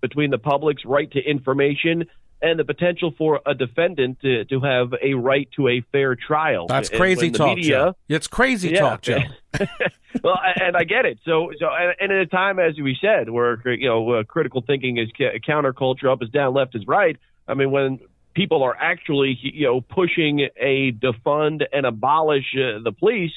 between 0.00 0.32
the 0.32 0.38
public's 0.38 0.84
right 0.84 1.08
to 1.12 1.20
information 1.20 2.06
and 2.42 2.58
the 2.58 2.64
potential 2.64 3.14
for 3.16 3.40
a 3.46 3.54
defendant 3.54 4.20
to, 4.20 4.44
to 4.46 4.60
have 4.60 4.92
a 5.02 5.14
right 5.14 5.48
to 5.56 5.68
a 5.68 5.80
fair 5.92 6.14
trial. 6.16 6.66
That's 6.66 6.88
crazy 6.88 7.30
talk, 7.30 7.56
media, 7.56 7.68
Joe. 7.70 7.96
It's 8.08 8.26
crazy 8.26 8.70
yeah, 8.70 8.80
talk, 8.80 9.02
Joe. 9.02 9.18
well, 10.22 10.38
and 10.60 10.76
I 10.76 10.84
get 10.84 11.06
it. 11.06 11.18
So, 11.24 11.50
so, 11.58 11.68
and 11.68 12.12
at 12.12 12.18
a 12.18 12.26
time, 12.26 12.58
as 12.58 12.76
we 12.76 12.96
said, 13.00 13.30
where 13.30 13.60
you 13.72 13.88
know 13.88 14.10
uh, 14.10 14.24
critical 14.24 14.62
thinking 14.66 14.98
is 14.98 15.08
counterculture, 15.46 16.12
up 16.12 16.22
is 16.22 16.30
down, 16.30 16.54
left 16.54 16.74
is 16.74 16.86
right. 16.86 17.16
I 17.48 17.54
mean, 17.54 17.70
when 17.70 18.00
people 18.34 18.62
are 18.62 18.76
actually 18.76 19.38
you 19.40 19.66
know 19.66 19.80
pushing 19.80 20.48
a 20.56 20.92
defund 20.92 21.62
and 21.72 21.86
abolish 21.86 22.54
uh, 22.54 22.82
the 22.82 22.92
police 22.92 23.32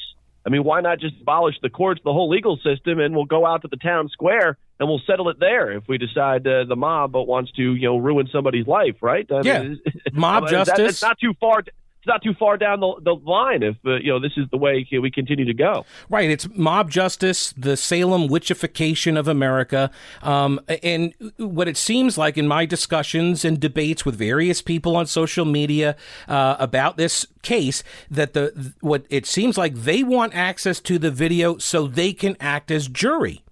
I 0.45 0.49
mean, 0.49 0.63
why 0.63 0.81
not 0.81 0.99
just 0.99 1.15
abolish 1.21 1.55
the 1.61 1.69
courts, 1.69 2.01
the 2.03 2.13
whole 2.13 2.29
legal 2.29 2.57
system, 2.57 2.99
and 2.99 3.15
we'll 3.15 3.25
go 3.25 3.45
out 3.45 3.61
to 3.63 3.67
the 3.67 3.77
town 3.77 4.09
square 4.09 4.57
and 4.79 4.87
we'll 4.87 5.01
settle 5.05 5.29
it 5.29 5.39
there 5.39 5.71
if 5.71 5.87
we 5.87 5.97
decide 5.97 6.47
uh, 6.47 6.63
the 6.63 6.75
mob 6.75 7.13
wants 7.13 7.51
to, 7.53 7.75
you 7.75 7.87
know, 7.87 7.97
ruin 7.97 8.27
somebody's 8.31 8.67
life, 8.67 8.95
right? 9.01 9.29
I 9.31 9.41
yeah, 9.43 9.61
mean, 9.63 9.81
mob 10.13 10.47
justice. 10.47 10.77
That, 10.77 10.85
it's 10.85 11.01
not 11.01 11.19
too 11.19 11.33
far 11.39 11.63
it's 11.99 12.07
not 12.07 12.23
too 12.23 12.33
far 12.33 12.55
down 12.55 12.79
the, 12.79 12.93
the 13.03 13.13
line 13.13 13.61
if 13.61 13.75
uh, 13.85 13.95
you 13.95 14.07
know 14.07 14.21
this 14.21 14.31
is 14.37 14.45
the 14.51 14.57
way 14.57 14.87
we 14.89 15.11
continue 15.11 15.43
to 15.43 15.53
go. 15.53 15.85
Right, 16.09 16.29
it's 16.29 16.47
mob 16.55 16.89
justice, 16.89 17.53
the 17.57 17.75
Salem 17.75 18.29
witchification 18.29 19.19
of 19.19 19.27
America, 19.27 19.91
um, 20.21 20.61
and 20.81 21.13
what 21.35 21.67
it 21.67 21.75
seems 21.75 22.17
like 22.17 22.37
in 22.37 22.47
my 22.47 22.65
discussions 22.65 23.43
and 23.43 23.59
debates 23.59 24.05
with 24.05 24.15
various 24.15 24.61
people 24.61 24.95
on 24.95 25.07
social 25.07 25.43
media 25.43 25.97
uh, 26.29 26.55
about 26.57 26.95
this 26.95 27.27
case 27.41 27.83
that 28.09 28.31
the 28.31 28.73
what 28.79 29.05
it 29.09 29.25
seems 29.25 29.57
like 29.57 29.75
they 29.75 30.01
want 30.01 30.33
access 30.33 30.79
to 30.79 30.99
the 30.99 31.11
video 31.11 31.57
so 31.57 31.85
they 31.85 32.13
can 32.13 32.37
act 32.39 32.71
as 32.71 32.87
jury 32.87 33.43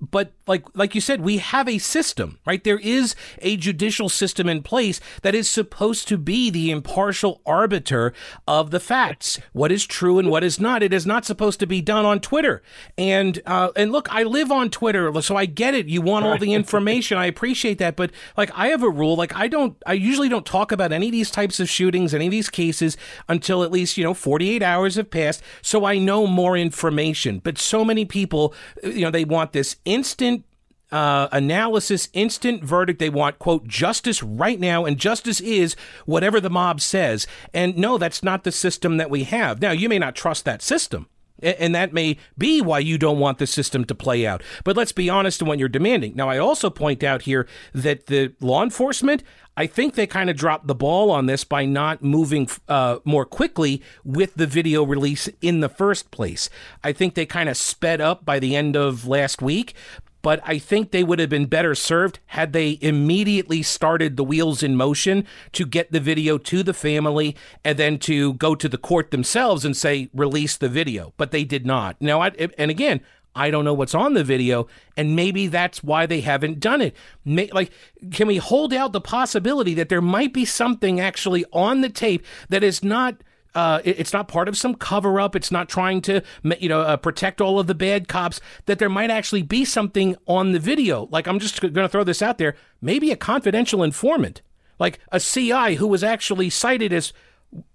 but 0.00 0.32
like 0.48 0.64
like 0.74 0.94
you 0.94 1.00
said 1.00 1.20
we 1.20 1.38
have 1.38 1.68
a 1.68 1.78
system 1.78 2.38
right? 2.46 2.64
There 2.64 2.78
is 2.78 3.14
a 3.40 3.56
judicial 3.56 4.08
system 4.08 4.48
in 4.48 4.62
place 4.62 5.00
that 5.22 5.34
is 5.34 5.48
supposed 5.48 6.08
to 6.08 6.16
be 6.16 6.50
the 6.50 6.70
impartial 6.70 7.40
arbiter 7.44 8.12
of 8.46 8.70
the 8.70 8.80
facts. 8.80 9.38
What 9.52 9.70
is 9.70 9.86
true 9.86 10.18
and 10.18 10.30
what 10.30 10.42
is 10.42 10.58
not 10.58 10.82
it 10.82 10.92
is 10.92 11.06
not 11.06 11.24
supposed 11.24 11.60
to 11.60 11.66
be 11.66 11.80
done 11.80 12.04
on 12.04 12.20
twitter. 12.20 12.62
And 12.96 13.40
uh, 13.46 13.70
and 13.76 13.92
look 13.92 14.12
i 14.12 14.22
live 14.22 14.50
on 14.50 14.70
twitter 14.70 15.12
so 15.20 15.36
i 15.36 15.46
get 15.46 15.74
it. 15.74 15.86
You 15.88 16.00
want 16.00 16.24
all 16.24 16.38
the 16.38 16.54
information. 16.60 17.18
I 17.18 17.26
appreciate 17.26 17.78
that. 17.78 17.96
But 17.96 18.10
like 18.36 18.50
i 18.54 18.68
have 18.68 18.82
a 18.82 18.90
rule 18.90 19.16
like 19.16 19.34
i 19.34 19.48
don't 19.48 19.76
i 19.86 19.92
usually 19.92 20.28
don't 20.28 20.46
talk 20.46 20.72
about 20.72 20.92
any 20.92 21.06
of 21.06 21.12
these 21.12 21.30
types 21.30 21.60
of 21.60 21.68
shootings 21.68 22.14
any 22.14 22.26
of 22.26 22.30
these 22.30 22.48
cases 22.48 22.96
until 23.28 23.62
at 23.62 23.70
least 23.70 23.96
you 23.96 24.04
know 24.04 24.14
48 24.14 24.62
hours 24.62 24.96
have 24.96 25.10
passed 25.10 25.42
so 25.62 25.84
i 25.84 25.98
know 25.98 26.26
more 26.26 26.56
information. 26.56 27.40
But 27.44 27.58
so 27.58 27.84
many 27.84 28.04
people 28.04 28.54
you 28.82 29.02
know 29.02 29.10
they 29.10 29.24
want 29.24 29.52
this 29.52 29.76
instant 29.84 30.37
uh, 30.90 31.28
analysis, 31.32 32.08
instant 32.12 32.64
verdict. 32.64 32.98
They 32.98 33.10
want, 33.10 33.38
quote, 33.38 33.66
justice 33.66 34.22
right 34.22 34.58
now, 34.58 34.84
and 34.84 34.98
justice 34.98 35.40
is 35.40 35.76
whatever 36.06 36.40
the 36.40 36.50
mob 36.50 36.80
says. 36.80 37.26
And 37.52 37.76
no, 37.76 37.98
that's 37.98 38.22
not 38.22 38.44
the 38.44 38.52
system 38.52 38.96
that 38.96 39.10
we 39.10 39.24
have. 39.24 39.60
Now, 39.60 39.72
you 39.72 39.88
may 39.88 39.98
not 39.98 40.14
trust 40.14 40.44
that 40.44 40.62
system. 40.62 41.08
And 41.40 41.72
that 41.74 41.92
may 41.92 42.16
be 42.36 42.60
why 42.60 42.80
you 42.80 42.98
don't 42.98 43.20
want 43.20 43.38
the 43.38 43.46
system 43.46 43.84
to 43.84 43.94
play 43.94 44.26
out. 44.26 44.42
But 44.64 44.76
let's 44.76 44.90
be 44.90 45.08
honest 45.08 45.40
in 45.40 45.46
what 45.46 45.60
you're 45.60 45.68
demanding. 45.68 46.16
Now, 46.16 46.28
I 46.28 46.38
also 46.38 46.68
point 46.68 47.04
out 47.04 47.22
here 47.22 47.46
that 47.72 48.06
the 48.06 48.32
law 48.40 48.64
enforcement, 48.64 49.22
I 49.56 49.68
think 49.68 49.94
they 49.94 50.08
kind 50.08 50.30
of 50.30 50.36
dropped 50.36 50.66
the 50.66 50.74
ball 50.74 51.12
on 51.12 51.26
this 51.26 51.44
by 51.44 51.64
not 51.64 52.02
moving 52.02 52.48
uh, 52.68 52.98
more 53.04 53.24
quickly 53.24 53.80
with 54.04 54.34
the 54.34 54.48
video 54.48 54.82
release 54.82 55.28
in 55.40 55.60
the 55.60 55.68
first 55.68 56.10
place. 56.10 56.50
I 56.82 56.92
think 56.92 57.14
they 57.14 57.26
kind 57.26 57.48
of 57.48 57.56
sped 57.56 58.00
up 58.00 58.24
by 58.24 58.40
the 58.40 58.56
end 58.56 58.74
of 58.76 59.06
last 59.06 59.40
week, 59.40 59.74
but 60.22 60.40
I 60.44 60.58
think 60.58 60.90
they 60.90 61.04
would 61.04 61.18
have 61.18 61.30
been 61.30 61.46
better 61.46 61.74
served 61.74 62.18
had 62.26 62.52
they 62.52 62.78
immediately 62.80 63.62
started 63.62 64.16
the 64.16 64.24
wheels 64.24 64.62
in 64.62 64.76
motion 64.76 65.24
to 65.52 65.64
get 65.64 65.92
the 65.92 66.00
video 66.00 66.38
to 66.38 66.62
the 66.62 66.74
family 66.74 67.36
and 67.64 67.78
then 67.78 67.98
to 68.00 68.34
go 68.34 68.54
to 68.54 68.68
the 68.68 68.78
court 68.78 69.10
themselves 69.10 69.64
and 69.64 69.76
say, 69.76 70.10
release 70.12 70.56
the 70.56 70.68
video. 70.68 71.14
But 71.16 71.30
they 71.30 71.44
did 71.44 71.64
not. 71.64 72.00
Now, 72.00 72.20
I, 72.22 72.28
and 72.58 72.70
again, 72.70 73.00
I 73.34 73.50
don't 73.50 73.64
know 73.64 73.74
what's 73.74 73.94
on 73.94 74.14
the 74.14 74.24
video, 74.24 74.66
and 74.96 75.14
maybe 75.14 75.46
that's 75.46 75.84
why 75.84 76.06
they 76.06 76.22
haven't 76.22 76.58
done 76.58 76.80
it. 76.80 76.96
May, 77.24 77.48
like, 77.52 77.70
can 78.10 78.26
we 78.26 78.38
hold 78.38 78.74
out 78.74 78.92
the 78.92 79.00
possibility 79.00 79.74
that 79.74 79.88
there 79.88 80.02
might 80.02 80.32
be 80.32 80.44
something 80.44 80.98
actually 80.98 81.44
on 81.52 81.80
the 81.80 81.88
tape 81.88 82.24
that 82.48 82.64
is 82.64 82.82
not 82.82 83.22
uh, 83.58 83.82
it's 83.84 84.12
not 84.12 84.28
part 84.28 84.46
of 84.46 84.56
some 84.56 84.76
cover 84.76 85.18
up. 85.18 85.34
It's 85.34 85.50
not 85.50 85.68
trying 85.68 86.00
to, 86.02 86.22
you 86.60 86.68
know, 86.68 86.82
uh, 86.82 86.96
protect 86.96 87.40
all 87.40 87.58
of 87.58 87.66
the 87.66 87.74
bad 87.74 88.06
cops. 88.06 88.40
That 88.66 88.78
there 88.78 88.88
might 88.88 89.10
actually 89.10 89.42
be 89.42 89.64
something 89.64 90.14
on 90.28 90.52
the 90.52 90.60
video. 90.60 91.08
Like 91.10 91.26
I'm 91.26 91.40
just 91.40 91.60
going 91.60 91.74
to 91.74 91.88
throw 91.88 92.04
this 92.04 92.22
out 92.22 92.38
there. 92.38 92.54
Maybe 92.80 93.10
a 93.10 93.16
confidential 93.16 93.82
informant, 93.82 94.42
like 94.78 95.00
a 95.10 95.18
CI 95.18 95.74
who 95.74 95.88
was 95.88 96.04
actually 96.04 96.50
cited 96.50 96.92
as, 96.92 97.12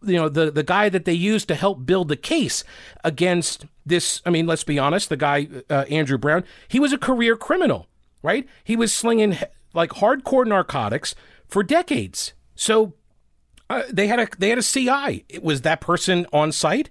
you 0.01 0.15
know, 0.15 0.29
the 0.29 0.49
the 0.49 0.63
guy 0.63 0.87
that 0.87 1.03
they 1.03 1.11
used 1.11 1.49
to 1.49 1.55
help 1.55 1.85
build 1.85 2.07
the 2.07 2.15
case 2.15 2.63
against 3.03 3.65
this. 3.85 4.21
I 4.25 4.29
mean, 4.29 4.47
let's 4.47 4.63
be 4.63 4.79
honest. 4.79 5.09
The 5.09 5.17
guy 5.17 5.49
uh, 5.69 5.83
Andrew 5.89 6.17
Brown, 6.17 6.45
he 6.69 6.79
was 6.79 6.93
a 6.93 6.97
career 6.97 7.35
criminal, 7.35 7.87
right? 8.21 8.47
He 8.63 8.77
was 8.77 8.93
slinging 8.93 9.37
like 9.73 9.89
hardcore 9.89 10.47
narcotics 10.47 11.13
for 11.49 11.61
decades. 11.61 12.31
So 12.55 12.93
uh, 13.73 13.83
they 13.91 14.07
had 14.07 14.19
a 14.19 14.27
they 14.37 14.49
had 14.49 14.57
a 14.57 14.63
CI. 14.63 15.25
Was 15.41 15.61
that 15.61 15.81
person 15.81 16.25
on 16.31 16.51
site? 16.51 16.89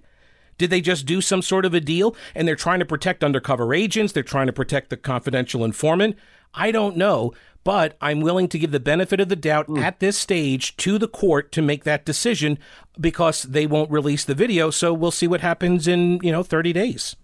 Did 0.57 0.69
they 0.69 0.81
just 0.81 1.05
do 1.05 1.21
some 1.21 1.41
sort 1.41 1.65
of 1.65 1.73
a 1.73 1.79
deal 1.79 2.15
and 2.35 2.47
they're 2.47 2.55
trying 2.55 2.79
to 2.79 2.85
protect 2.85 3.23
undercover 3.23 3.73
agents? 3.73 4.13
They're 4.13 4.23
trying 4.23 4.47
to 4.47 4.53
protect 4.53 4.89
the 4.89 4.97
confidential 4.97 5.65
informant? 5.65 6.15
I 6.53 6.71
don't 6.71 6.95
know, 6.95 7.33
but 7.63 7.97
I'm 7.99 8.21
willing 8.21 8.47
to 8.49 8.59
give 8.59 8.71
the 8.71 8.79
benefit 8.79 9.19
of 9.19 9.29
the 9.29 9.35
doubt 9.35 9.67
mm. 9.67 9.81
at 9.81 9.99
this 9.99 10.17
stage 10.17 10.77
to 10.77 10.97
the 10.97 11.07
court 11.07 11.51
to 11.53 11.61
make 11.61 11.83
that 11.85 12.05
decision 12.05 12.59
because 12.99 13.43
they 13.43 13.65
won't 13.65 13.89
release 13.89 14.23
the 14.23 14.35
video. 14.35 14.69
So 14.69 14.93
we'll 14.93 15.11
see 15.11 15.27
what 15.27 15.41
happens 15.41 15.87
in, 15.87 16.19
you 16.21 16.31
know, 16.31 16.43
30 16.43 16.73
days. 16.73 17.15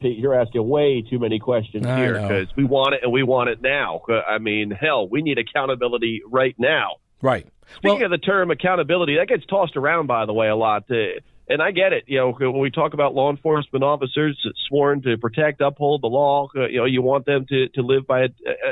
Pete, 0.00 0.18
you're 0.18 0.34
asking 0.34 0.68
way 0.68 1.02
too 1.08 1.18
many 1.18 1.38
questions 1.38 1.86
I 1.86 1.96
here 1.96 2.14
because 2.14 2.48
we 2.56 2.64
want 2.64 2.94
it 2.94 3.02
and 3.04 3.12
we 3.12 3.22
want 3.22 3.50
it 3.50 3.62
now. 3.62 4.02
I 4.28 4.38
mean, 4.38 4.70
hell, 4.70 5.08
we 5.08 5.22
need 5.22 5.38
accountability 5.38 6.22
right 6.26 6.56
now. 6.58 6.96
Right. 7.22 7.46
Speaking 7.76 7.98
well, 7.98 8.06
of 8.06 8.10
the 8.10 8.18
term 8.18 8.50
accountability, 8.50 9.16
that 9.16 9.28
gets 9.28 9.46
tossed 9.46 9.76
around, 9.76 10.06
by 10.06 10.26
the 10.26 10.32
way, 10.32 10.48
a 10.48 10.56
lot. 10.56 10.90
Uh, 10.90 11.20
and 11.50 11.60
I 11.60 11.72
get 11.72 11.92
it. 11.92 12.04
You 12.06 12.18
know, 12.18 12.32
when 12.32 12.60
we 12.60 12.70
talk 12.70 12.94
about 12.94 13.14
law 13.14 13.28
enforcement 13.28 13.82
officers 13.82 14.40
sworn 14.68 15.02
to 15.02 15.18
protect, 15.18 15.60
uphold 15.60 16.02
the 16.02 16.06
law, 16.06 16.48
uh, 16.56 16.68
you 16.68 16.78
know, 16.78 16.84
you 16.84 17.02
want 17.02 17.26
them 17.26 17.44
to, 17.48 17.68
to 17.70 17.82
live 17.82 18.06
by 18.06 18.20
a, 18.20 18.28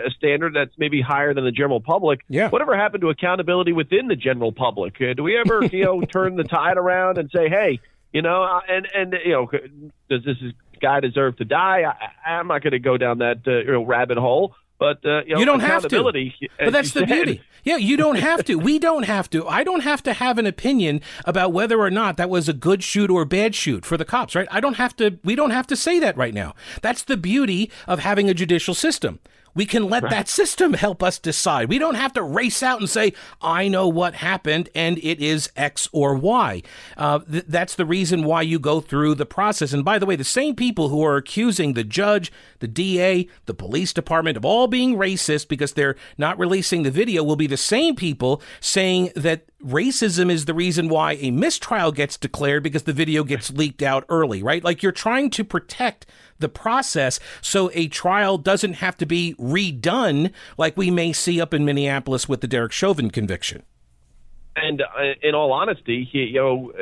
a, 0.07 0.11
standard 0.17 0.55
that's 0.55 0.71
maybe 0.79 1.01
higher 1.01 1.35
than 1.35 1.45
the 1.45 1.51
general 1.51 1.81
public. 1.81 2.21
Yeah. 2.29 2.49
Whatever 2.51 2.77
happened 2.77 3.01
to 3.01 3.09
accountability 3.09 3.73
within 3.73 4.07
the 4.07 4.15
general 4.15 4.53
public? 4.53 4.95
Uh, 5.01 5.15
do 5.15 5.25
we 5.25 5.37
ever, 5.37 5.65
you 5.73 5.85
know, 5.85 6.01
turn 6.03 6.37
the 6.37 6.45
tide 6.45 6.77
around 6.77 7.19
and 7.19 7.29
say, 7.35 7.49
hey, 7.49 7.81
you 8.13 8.23
know, 8.23 8.45
uh, 8.45 8.61
and 8.69 8.89
and 8.95 9.15
you 9.25 9.33
know, 9.33 9.51
does 10.09 10.25
this 10.25 10.37
guy 10.81 11.01
deserve 11.01 11.37
to 11.39 11.45
die? 11.45 11.83
I, 11.83 12.31
I'm 12.31 12.47
not 12.47 12.63
going 12.63 12.73
to 12.73 12.79
go 12.79 12.97
down 12.97 13.19
that 13.19 13.39
uh, 13.47 13.59
you 13.59 13.73
know, 13.73 13.85
rabbit 13.85 14.19
hole. 14.19 14.55
But 14.79 15.05
uh, 15.05 15.25
you, 15.25 15.35
know, 15.35 15.41
you, 15.41 15.45
don't 15.45 15.61
have 15.61 15.89
to. 15.89 16.03
But 16.59 16.73
that's 16.73 16.93
the 16.93 17.01
said. 17.01 17.09
beauty. 17.09 17.43
Yeah, 17.65 17.77
you 17.77 17.97
don't 17.97 18.17
have 18.17 18.45
to. 18.45 18.55
We 18.55 18.79
don't 18.79 19.03
have 19.03 19.29
to. 19.31 19.47
I 19.49 19.65
don't 19.65 19.81
have 19.81 20.03
to 20.05 20.13
have 20.13 20.39
an 20.39 20.47
opinion 20.47 21.01
about 21.25 21.53
whether 21.53 21.81
or 21.81 21.91
not 21.91 22.17
that 22.17 22.31
was 22.31 22.49
a 22.49 22.53
good 22.53 22.85
shoot 22.85 23.11
or 23.11 23.23
a 23.23 23.27
bad 23.27 23.57
shoot 23.57 23.85
for 23.85 23.97
the 23.97 24.05
cops, 24.05 24.37
right? 24.37 24.47
I 24.51 24.61
don't 24.61 24.77
have 24.77 24.97
to. 24.97 25.19
We 25.25 25.35
don't 25.35 25.51
have 25.51 25.67
to 25.69 25.77
say 25.77 25.99
that 25.99 26.17
right 26.17 26.33
now. 26.33 26.55
That's 26.81 27.03
the 27.03 27.17
beauty 27.17 27.71
of 27.89 27.99
having 27.99 28.31
a 28.31 28.35
judicial 28.35 28.75
system. 28.75 29.19
We 29.59 29.67
can 29.67 29.89
let 29.89 30.05
right. 30.05 30.11
that 30.11 30.29
system 30.29 30.73
help 30.75 31.03
us 31.03 31.19
decide. 31.19 31.69
We 31.69 31.81
don't 31.81 31.97
have 31.97 32.13
to 32.13 32.23
race 32.23 32.63
out 32.63 32.79
and 32.79 32.89
say, 32.89 33.13
I 33.43 33.67
know 33.67 33.89
what 33.89 34.15
happened 34.15 34.69
and 34.73 34.99
it 34.99 35.19
is 35.19 35.51
X 35.57 35.89
or 35.91 36.15
Y. 36.15 36.63
Uh, 36.97 37.19
th- 37.19 37.45
that's 37.49 37.75
the 37.75 37.85
reason 37.85 38.23
why 38.23 38.43
you 38.43 38.61
go 38.61 38.81
through 38.81 39.17
the 39.17 39.27
process. 39.27 39.73
And 39.73 39.85
by 39.85 39.99
the 39.99 40.07
way, 40.07 40.15
the 40.15 40.23
same 40.23 40.55
people 40.55 40.91
who 40.91 41.05
are 41.05 41.17
accusing 41.17 41.73
the 41.73 41.83
judge, 41.83 42.31
the 42.61 42.69
DA, 42.69 43.27
the 43.47 43.55
police 43.55 43.93
department 43.93 44.37
of 44.37 44.45
all 44.45 44.69
being 44.69 44.95
racist 44.95 45.49
because 45.49 45.73
they're 45.73 45.97
not 46.17 46.39
releasing 46.39 46.85
the 46.85 46.93
video 46.93 47.25
will 47.25 47.35
be 47.35 47.49
the 47.49 47.57
same 47.57 47.97
people 47.97 48.41
saying 48.61 49.11
that 49.17 49.45
racism 49.65 50.31
is 50.31 50.45
the 50.45 50.55
reason 50.55 50.89
why 50.89 51.15
a 51.15 51.31
mistrial 51.31 51.93
gets 51.93 52.17
declared 52.17 52.63
because 52.63 52.85
the 52.85 52.93
video 52.93 53.25
gets 53.25 53.51
leaked 53.51 53.83
out 53.83 54.05
early, 54.09 54.43
right? 54.43 54.63
Like 54.63 54.83
you're 54.83 54.93
trying 54.93 55.31
to 55.31 55.45
protect 55.45 56.07
the 56.39 56.49
process 56.49 57.19
so 57.41 57.71
a 57.75 57.89
trial 57.89 58.39
doesn't 58.39 58.75
have 58.75 58.97
to 58.99 59.07
be 59.07 59.35
redone 59.39 60.33
like 60.57 60.77
we 60.77 60.91
may 60.91 61.13
see 61.13 61.41
up 61.41 61.53
in 61.53 61.65
Minneapolis 61.65 62.29
with 62.29 62.41
the 62.41 62.47
Derek 62.47 62.73
Chauvin 62.73 63.11
conviction. 63.11 63.65
And 64.55 64.83
uh, 64.83 65.15
in 65.23 65.35
all 65.35 65.53
honesty, 65.53 66.09
you 66.13 66.35
know, 66.35 66.73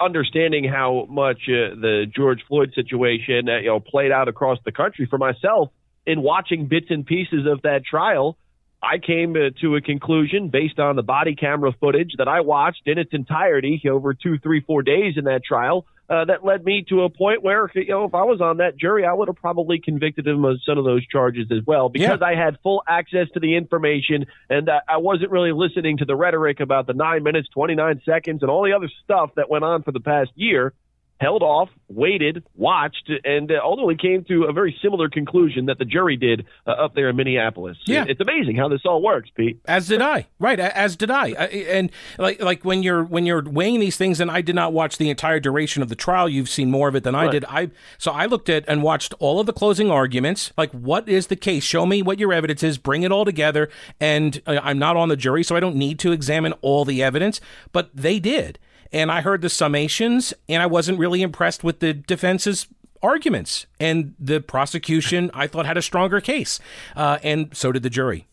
understanding 0.00 0.64
how 0.64 1.06
much 1.08 1.42
uh, 1.48 1.74
the 1.76 2.06
George 2.14 2.40
Floyd 2.48 2.72
situation, 2.74 3.48
uh, 3.48 3.58
you 3.58 3.66
know, 3.66 3.80
played 3.80 4.10
out 4.10 4.28
across 4.28 4.58
the 4.64 4.72
country 4.72 5.06
for 5.06 5.18
myself 5.18 5.70
in 6.04 6.22
watching 6.22 6.66
bits 6.66 6.86
and 6.90 7.06
pieces 7.06 7.46
of 7.46 7.62
that 7.62 7.84
trial, 7.84 8.36
I 8.82 8.98
came 8.98 9.34
to 9.34 9.76
a 9.76 9.80
conclusion 9.80 10.48
based 10.48 10.80
on 10.80 10.96
the 10.96 11.02
body 11.02 11.36
camera 11.36 11.72
footage 11.78 12.14
that 12.18 12.26
I 12.26 12.40
watched 12.40 12.82
in 12.86 12.98
its 12.98 13.12
entirety 13.12 13.80
over 13.88 14.12
two, 14.12 14.38
three, 14.38 14.60
four 14.60 14.82
days 14.82 15.14
in 15.16 15.24
that 15.24 15.44
trial 15.44 15.86
uh, 16.10 16.24
that 16.24 16.44
led 16.44 16.64
me 16.64 16.84
to 16.88 17.02
a 17.02 17.08
point 17.08 17.42
where, 17.42 17.70
you 17.74 17.88
know, 17.88 18.04
if 18.04 18.14
I 18.14 18.24
was 18.24 18.40
on 18.40 18.56
that 18.56 18.76
jury, 18.76 19.06
I 19.06 19.12
would 19.12 19.28
have 19.28 19.36
probably 19.36 19.78
convicted 19.78 20.26
him 20.26 20.44
of 20.44 20.58
some 20.66 20.78
of 20.78 20.84
those 20.84 21.06
charges 21.06 21.46
as 21.52 21.64
well 21.64 21.88
because 21.88 22.18
yeah. 22.20 22.26
I 22.26 22.34
had 22.34 22.58
full 22.62 22.82
access 22.88 23.28
to 23.34 23.40
the 23.40 23.56
information 23.56 24.26
and 24.50 24.68
uh, 24.68 24.80
I 24.88 24.96
wasn't 24.96 25.30
really 25.30 25.52
listening 25.52 25.98
to 25.98 26.04
the 26.04 26.16
rhetoric 26.16 26.58
about 26.58 26.88
the 26.88 26.92
nine 26.92 27.22
minutes, 27.22 27.48
29 27.54 28.02
seconds, 28.04 28.42
and 28.42 28.50
all 28.50 28.64
the 28.64 28.72
other 28.72 28.90
stuff 29.04 29.30
that 29.36 29.48
went 29.48 29.64
on 29.64 29.84
for 29.84 29.92
the 29.92 30.00
past 30.00 30.30
year 30.34 30.74
held 31.22 31.42
off, 31.42 31.68
waited, 31.88 32.44
watched, 32.56 33.10
and 33.24 33.50
uh, 33.50 33.60
ultimately 33.62 33.96
came 33.96 34.24
to 34.24 34.44
a 34.44 34.52
very 34.52 34.76
similar 34.82 35.08
conclusion 35.08 35.66
that 35.66 35.78
the 35.78 35.84
jury 35.84 36.16
did 36.16 36.44
uh, 36.66 36.72
up 36.72 36.94
there 36.94 37.08
in 37.08 37.16
Minneapolis. 37.16 37.78
Yeah. 37.86 38.04
It's 38.08 38.20
amazing 38.20 38.56
how 38.56 38.68
this 38.68 38.80
all 38.84 39.00
works, 39.00 39.30
Pete. 39.34 39.60
As 39.66 39.86
did 39.86 40.02
I. 40.02 40.26
Right, 40.38 40.58
as 40.58 40.96
did 40.96 41.10
I. 41.10 41.28
And 41.28 41.90
like 42.18 42.42
like 42.42 42.64
when 42.64 42.82
you're 42.82 43.04
when 43.04 43.24
you're 43.24 43.42
weighing 43.42 43.78
these 43.78 43.96
things 43.96 44.20
and 44.20 44.30
I 44.30 44.40
did 44.40 44.56
not 44.56 44.72
watch 44.72 44.98
the 44.98 45.08
entire 45.10 45.38
duration 45.38 45.82
of 45.82 45.88
the 45.88 45.94
trial, 45.94 46.28
you've 46.28 46.48
seen 46.48 46.70
more 46.70 46.88
of 46.88 46.96
it 46.96 47.04
than 47.04 47.14
I 47.14 47.30
did. 47.30 47.44
I 47.48 47.70
so 47.98 48.10
I 48.10 48.26
looked 48.26 48.48
at 48.48 48.64
and 48.66 48.82
watched 48.82 49.14
all 49.20 49.38
of 49.38 49.46
the 49.46 49.52
closing 49.52 49.90
arguments. 49.90 50.52
Like 50.56 50.72
what 50.72 51.08
is 51.08 51.28
the 51.28 51.36
case? 51.36 51.62
Show 51.62 51.86
me 51.86 52.02
what 52.02 52.18
your 52.18 52.32
evidence 52.32 52.62
is, 52.64 52.78
bring 52.78 53.04
it 53.04 53.12
all 53.12 53.24
together 53.24 53.68
and 54.00 54.42
uh, 54.46 54.58
I'm 54.62 54.78
not 54.78 54.96
on 54.96 55.08
the 55.08 55.16
jury 55.16 55.44
so 55.44 55.54
I 55.54 55.60
don't 55.60 55.76
need 55.76 56.00
to 56.00 56.10
examine 56.10 56.52
all 56.62 56.84
the 56.84 57.02
evidence, 57.02 57.40
but 57.72 57.90
they 57.94 58.18
did 58.18 58.58
and 58.92 59.10
I 59.10 59.20
heard 59.20 59.40
the 59.40 59.48
summations, 59.48 60.32
and 60.48 60.62
I 60.62 60.66
wasn't 60.66 60.98
really 60.98 61.22
impressed 61.22 61.64
with 61.64 61.80
the 61.80 61.92
defense's 61.94 62.66
arguments. 63.02 63.66
And 63.80 64.14
the 64.18 64.40
prosecution, 64.40 65.30
I 65.34 65.46
thought, 65.46 65.66
had 65.66 65.76
a 65.76 65.82
stronger 65.82 66.20
case, 66.20 66.60
uh, 66.96 67.18
and 67.22 67.56
so 67.56 67.72
did 67.72 67.82
the 67.82 67.90
jury. 67.90 68.26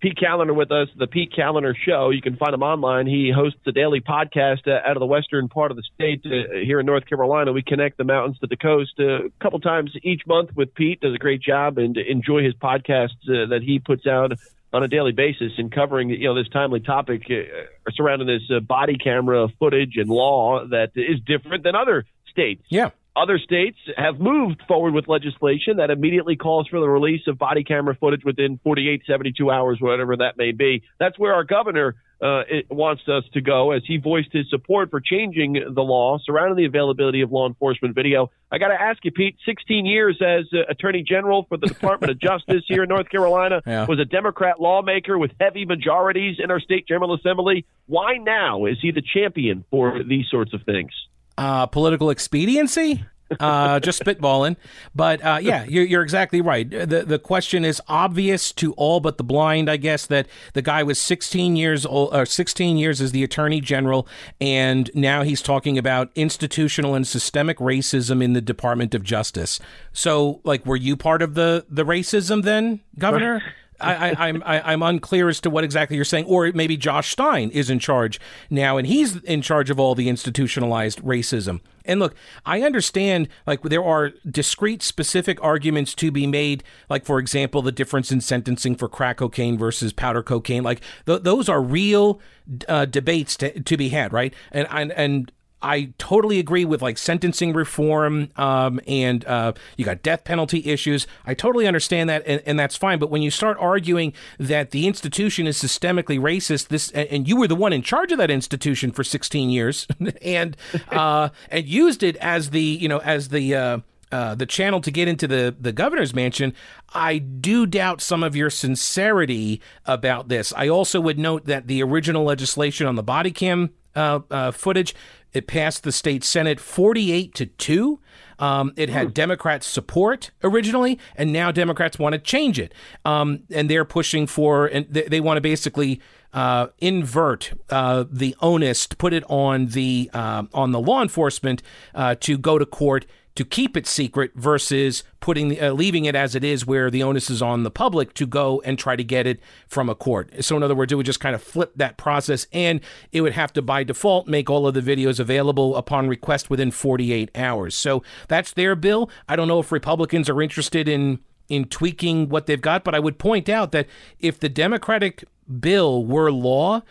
Pete 0.00 0.16
Kaliner 0.16 0.54
with 0.54 0.70
us, 0.70 0.86
the 0.96 1.08
Pete 1.08 1.32
Kaliner 1.36 1.74
Show. 1.74 2.10
You 2.10 2.22
can 2.22 2.36
find 2.36 2.54
him 2.54 2.62
online. 2.62 3.08
He 3.08 3.32
hosts 3.34 3.58
a 3.66 3.72
daily 3.72 4.00
podcast 4.00 4.68
uh, 4.68 4.88
out 4.88 4.96
of 4.96 5.00
the 5.00 5.06
western 5.06 5.48
part 5.48 5.72
of 5.72 5.76
the 5.76 5.82
state 5.94 6.24
uh, 6.24 6.54
here 6.64 6.78
in 6.78 6.86
North 6.86 7.04
Carolina. 7.06 7.52
We 7.52 7.62
connect 7.62 7.98
the 7.98 8.04
mountains 8.04 8.38
to 8.38 8.46
the 8.46 8.56
coast 8.56 8.92
uh, 9.00 9.24
a 9.24 9.30
couple 9.42 9.58
times 9.58 9.90
each 10.04 10.22
month 10.24 10.50
with 10.54 10.72
Pete. 10.74 11.00
Does 11.00 11.16
a 11.16 11.18
great 11.18 11.42
job 11.42 11.78
and 11.78 11.96
enjoy 11.96 12.44
his 12.44 12.54
podcasts 12.54 13.28
uh, 13.28 13.48
that 13.50 13.62
he 13.64 13.80
puts 13.80 14.06
out 14.06 14.30
on 14.72 14.82
a 14.82 14.88
daily 14.88 15.12
basis 15.12 15.52
in 15.58 15.70
covering 15.70 16.10
you 16.10 16.28
know 16.28 16.34
this 16.34 16.48
timely 16.52 16.80
topic 16.80 17.22
uh, 17.30 17.90
surrounding 17.94 18.26
this 18.26 18.42
uh, 18.54 18.60
body 18.60 18.96
camera 18.96 19.48
footage 19.58 19.96
and 19.96 20.08
law 20.08 20.66
that 20.66 20.90
is 20.94 21.20
different 21.26 21.64
than 21.64 21.74
other 21.74 22.04
states. 22.30 22.62
Yeah. 22.68 22.90
Other 23.16 23.38
states 23.38 23.78
have 23.96 24.20
moved 24.20 24.62
forward 24.68 24.94
with 24.94 25.08
legislation 25.08 25.78
that 25.78 25.90
immediately 25.90 26.36
calls 26.36 26.68
for 26.68 26.78
the 26.78 26.88
release 26.88 27.22
of 27.26 27.36
body 27.36 27.64
camera 27.64 27.96
footage 27.98 28.22
within 28.24 28.60
48, 28.62 29.02
72 29.08 29.50
hours, 29.50 29.78
whatever 29.80 30.18
that 30.18 30.36
may 30.36 30.52
be. 30.52 30.84
That's 31.00 31.18
where 31.18 31.34
our 31.34 31.42
governor 31.42 31.96
uh, 32.20 32.42
wants 32.68 33.02
us 33.08 33.24
to 33.32 33.40
go 33.40 33.70
as 33.70 33.82
he 33.86 33.96
voiced 33.96 34.32
his 34.32 34.48
support 34.50 34.90
for 34.90 35.00
changing 35.00 35.52
the 35.52 35.82
law 35.82 36.18
surrounding 36.24 36.56
the 36.56 36.64
availability 36.64 37.20
of 37.20 37.30
law 37.30 37.46
enforcement 37.46 37.94
video. 37.94 38.30
I 38.50 38.58
got 38.58 38.68
to 38.68 38.80
ask 38.80 39.04
you, 39.04 39.12
Pete, 39.12 39.36
16 39.46 39.86
years 39.86 40.20
as 40.20 40.46
uh, 40.52 40.70
Attorney 40.70 41.02
General 41.02 41.44
for 41.48 41.56
the 41.56 41.66
Department 41.66 42.10
of 42.10 42.20
Justice 42.20 42.64
here 42.66 42.82
in 42.82 42.88
North 42.88 43.08
Carolina, 43.08 43.62
yeah. 43.66 43.86
was 43.86 44.00
a 44.00 44.04
Democrat 44.04 44.60
lawmaker 44.60 45.16
with 45.16 45.30
heavy 45.40 45.64
majorities 45.64 46.36
in 46.42 46.50
our 46.50 46.60
state 46.60 46.88
General 46.88 47.14
Assembly. 47.14 47.64
Why 47.86 48.16
now 48.16 48.64
is 48.64 48.78
he 48.80 48.90
the 48.90 49.02
champion 49.02 49.64
for 49.70 50.02
these 50.02 50.26
sorts 50.30 50.52
of 50.54 50.62
things? 50.64 50.90
Uh, 51.36 51.66
political 51.66 52.10
expediency? 52.10 53.04
Uh, 53.40 53.80
just 53.80 54.02
spitballing. 54.02 54.56
But 54.94 55.24
uh, 55.24 55.38
yeah, 55.40 55.64
you're, 55.64 55.84
you're, 55.84 56.02
exactly 56.02 56.40
right. 56.40 56.68
The 56.68 57.04
the 57.06 57.18
question 57.18 57.64
is 57.64 57.80
obvious 57.88 58.52
to 58.52 58.72
all 58.74 59.00
but 59.00 59.18
the 59.18 59.24
blind, 59.24 59.70
I 59.70 59.76
guess, 59.76 60.06
that 60.06 60.26
the 60.54 60.62
guy 60.62 60.82
was 60.82 61.00
16 61.00 61.56
years 61.56 61.84
old, 61.84 62.14
or 62.14 62.24
16 62.24 62.78
years 62.78 63.00
as 63.00 63.12
the 63.12 63.22
attorney 63.22 63.60
general, 63.60 64.06
and 64.40 64.90
now 64.94 65.22
he's 65.22 65.42
talking 65.42 65.76
about 65.76 66.10
institutional 66.14 66.94
and 66.94 67.06
systemic 67.06 67.58
racism 67.58 68.22
in 68.22 68.32
the 68.32 68.40
Department 68.40 68.94
of 68.94 69.02
Justice. 69.02 69.60
So, 69.92 70.40
like, 70.44 70.64
were 70.64 70.76
you 70.76 70.96
part 70.96 71.22
of 71.22 71.34
the 71.34 71.66
the 71.68 71.84
racism 71.84 72.42
then, 72.42 72.80
Governor? 72.98 73.42
I, 73.80 74.10
I, 74.10 74.28
I'm 74.28 74.42
I, 74.44 74.72
I'm 74.72 74.82
unclear 74.82 75.28
as 75.28 75.40
to 75.40 75.50
what 75.50 75.64
exactly 75.64 75.96
you're 75.96 76.04
saying, 76.04 76.24
or 76.26 76.50
maybe 76.52 76.76
Josh 76.76 77.10
Stein 77.10 77.50
is 77.50 77.70
in 77.70 77.78
charge 77.78 78.20
now, 78.50 78.76
and 78.76 78.86
he's 78.86 79.16
in 79.16 79.42
charge 79.42 79.70
of 79.70 79.78
all 79.78 79.94
the 79.94 80.08
institutionalized 80.08 81.02
racism. 81.02 81.60
And 81.84 82.00
look, 82.00 82.14
I 82.44 82.62
understand 82.62 83.28
like 83.46 83.62
there 83.62 83.84
are 83.84 84.10
discrete, 84.30 84.82
specific 84.82 85.42
arguments 85.42 85.94
to 85.96 86.10
be 86.10 86.26
made, 86.26 86.62
like 86.90 87.04
for 87.04 87.18
example, 87.18 87.62
the 87.62 87.72
difference 87.72 88.12
in 88.12 88.20
sentencing 88.20 88.76
for 88.76 88.88
crack 88.88 89.18
cocaine 89.18 89.56
versus 89.56 89.92
powder 89.92 90.22
cocaine. 90.22 90.62
Like 90.62 90.82
th- 91.06 91.22
those 91.22 91.48
are 91.48 91.62
real 91.62 92.20
uh, 92.68 92.84
debates 92.84 93.36
to, 93.38 93.60
to 93.60 93.76
be 93.76 93.88
had, 93.90 94.12
right? 94.12 94.34
And 94.52 94.66
and 94.70 94.92
and 94.92 95.32
I 95.60 95.92
totally 95.98 96.38
agree 96.38 96.64
with 96.64 96.82
like 96.82 96.98
sentencing 96.98 97.52
reform 97.52 98.30
um, 98.36 98.80
and 98.86 99.24
uh, 99.24 99.52
you 99.76 99.84
got 99.84 100.02
death 100.02 100.24
penalty 100.24 100.64
issues. 100.66 101.06
I 101.26 101.34
totally 101.34 101.66
understand 101.66 102.08
that, 102.10 102.22
and, 102.26 102.42
and, 102.46 102.58
that's 102.58 102.76
fine. 102.76 102.98
But 102.98 103.10
when 103.10 103.22
you 103.22 103.30
start 103.30 103.56
arguing 103.60 104.12
that 104.38 104.70
the 104.70 104.86
institution 104.86 105.46
is 105.46 105.60
systemically 105.60 106.18
racist, 106.18 106.68
this 106.68 106.90
and 106.92 107.26
you 107.26 107.36
were 107.36 107.48
the 107.48 107.56
one 107.56 107.72
in 107.72 107.82
charge 107.82 108.12
of 108.12 108.18
that 108.18 108.30
institution 108.30 108.92
for 108.92 109.02
16 109.02 109.50
years, 109.50 109.86
and 110.22 110.56
uh, 110.90 111.30
and 111.50 111.66
used 111.66 112.02
it 112.02 112.16
as 112.16 112.50
the 112.50 112.62
you 112.62 112.88
know 112.88 112.98
as 112.98 113.28
the 113.28 113.54
uh, 113.54 113.78
uh, 114.10 114.34
the 114.34 114.46
channel 114.46 114.80
to 114.80 114.90
get 114.90 115.06
into 115.06 115.26
the, 115.26 115.54
the 115.60 115.72
governor's 115.72 116.14
mansion, 116.14 116.54
I 116.94 117.18
do 117.18 117.66
doubt 117.66 118.00
some 118.00 118.22
of 118.22 118.34
your 118.34 118.48
sincerity 118.48 119.60
about 119.84 120.28
this. 120.28 120.52
I 120.56 120.68
also 120.68 120.98
would 121.00 121.18
note 121.18 121.44
that 121.44 121.66
the 121.66 121.82
original 121.82 122.24
legislation 122.24 122.86
on 122.86 122.94
the 122.94 123.02
body 123.02 123.30
cam 123.30 123.70
uh, 123.94 124.20
uh, 124.30 124.50
footage 124.50 124.94
it 125.32 125.46
passed 125.46 125.82
the 125.82 125.92
state 125.92 126.24
Senate 126.24 126.60
48 126.60 127.34
to 127.34 127.46
2. 127.46 128.00
Um, 128.38 128.72
it 128.76 128.88
had 128.88 129.08
hmm. 129.08 129.12
Democrats' 129.12 129.66
support 129.66 130.30
originally, 130.44 130.98
and 131.16 131.32
now 131.32 131.50
Democrats 131.50 131.98
want 131.98 132.12
to 132.12 132.18
change 132.18 132.58
it. 132.58 132.72
Um, 133.04 133.40
and 133.50 133.68
they're 133.68 133.84
pushing 133.84 134.26
for, 134.26 134.66
and 134.66 134.86
they, 134.88 135.02
they 135.02 135.20
want 135.20 135.36
to 135.36 135.40
basically 135.40 136.00
uh, 136.32 136.68
invert 136.78 137.52
uh, 137.70 138.04
the 138.10 138.36
onus, 138.40 138.86
to 138.86 138.96
put 138.96 139.12
it 139.12 139.24
on 139.28 139.66
the 139.68 140.10
uh, 140.12 140.44
on 140.54 140.72
the 140.72 140.80
law 140.80 141.02
enforcement 141.02 141.62
uh, 141.94 142.14
to 142.20 142.38
go 142.38 142.58
to 142.58 142.66
court 142.66 143.06
to 143.38 143.44
keep 143.44 143.76
it 143.76 143.86
secret 143.86 144.32
versus 144.34 145.04
putting 145.20 145.62
uh, 145.62 145.70
leaving 145.70 146.06
it 146.06 146.16
as 146.16 146.34
it 146.34 146.42
is 146.42 146.66
where 146.66 146.90
the 146.90 147.04
onus 147.04 147.30
is 147.30 147.40
on 147.40 147.62
the 147.62 147.70
public 147.70 148.12
to 148.12 148.26
go 148.26 148.60
and 148.64 148.76
try 148.76 148.96
to 148.96 149.04
get 149.04 149.28
it 149.28 149.38
from 149.68 149.88
a 149.88 149.94
court. 149.94 150.42
So 150.42 150.56
in 150.56 150.64
other 150.64 150.74
words, 150.74 150.92
it 150.92 150.96
would 150.96 151.06
just 151.06 151.20
kind 151.20 151.36
of 151.36 151.42
flip 151.42 151.70
that 151.76 151.96
process 151.96 152.48
and 152.52 152.80
it 153.12 153.20
would 153.20 153.34
have 153.34 153.52
to 153.52 153.62
by 153.62 153.84
default 153.84 154.26
make 154.26 154.50
all 154.50 154.66
of 154.66 154.74
the 154.74 154.80
videos 154.80 155.20
available 155.20 155.76
upon 155.76 156.08
request 156.08 156.50
within 156.50 156.72
48 156.72 157.30
hours. 157.36 157.76
So 157.76 158.02
that's 158.26 158.52
their 158.52 158.74
bill. 158.74 159.08
I 159.28 159.36
don't 159.36 159.46
know 159.46 159.60
if 159.60 159.70
Republicans 159.70 160.28
are 160.28 160.42
interested 160.42 160.88
in 160.88 161.20
in 161.48 161.66
tweaking 161.66 162.28
what 162.28 162.46
they've 162.46 162.60
got, 162.60 162.82
but 162.82 162.96
I 162.96 162.98
would 162.98 163.20
point 163.20 163.48
out 163.48 163.70
that 163.70 163.86
if 164.18 164.40
the 164.40 164.48
Democratic 164.48 165.22
bill 165.60 166.04
were 166.04 166.32
law, 166.32 166.82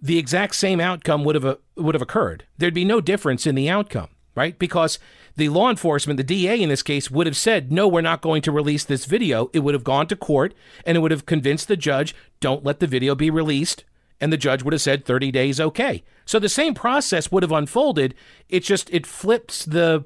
the 0.00 0.16
exact 0.16 0.54
same 0.54 0.80
outcome 0.80 1.24
would 1.24 1.34
have 1.34 1.44
uh, 1.44 1.56
would 1.76 1.94
have 1.94 2.00
occurred. 2.00 2.44
There'd 2.56 2.72
be 2.72 2.86
no 2.86 3.02
difference 3.02 3.46
in 3.46 3.54
the 3.54 3.68
outcome, 3.68 4.08
right? 4.34 4.58
Because 4.58 4.98
the 5.36 5.48
law 5.48 5.70
enforcement, 5.70 6.16
the 6.16 6.24
DA 6.24 6.60
in 6.60 6.68
this 6.68 6.82
case, 6.82 7.10
would 7.10 7.26
have 7.26 7.36
said, 7.36 7.72
no, 7.72 7.88
we're 7.88 8.00
not 8.00 8.22
going 8.22 8.42
to 8.42 8.52
release 8.52 8.84
this 8.84 9.04
video. 9.04 9.50
It 9.52 9.60
would 9.60 9.74
have 9.74 9.84
gone 9.84 10.06
to 10.08 10.16
court 10.16 10.54
and 10.84 10.96
it 10.96 11.00
would 11.00 11.10
have 11.10 11.26
convinced 11.26 11.68
the 11.68 11.76
judge, 11.76 12.14
don't 12.40 12.64
let 12.64 12.80
the 12.80 12.86
video 12.86 13.14
be 13.14 13.30
released. 13.30 13.84
And 14.20 14.32
the 14.32 14.36
judge 14.36 14.62
would 14.62 14.74
have 14.74 14.82
said 14.82 15.06
30 15.06 15.30
days, 15.30 15.58
okay. 15.60 16.04
So 16.26 16.38
the 16.38 16.48
same 16.48 16.74
process 16.74 17.32
would 17.32 17.42
have 17.42 17.52
unfolded. 17.52 18.14
It 18.50 18.60
just, 18.60 18.90
it 18.92 19.06
flips 19.06 19.64
the 19.64 20.04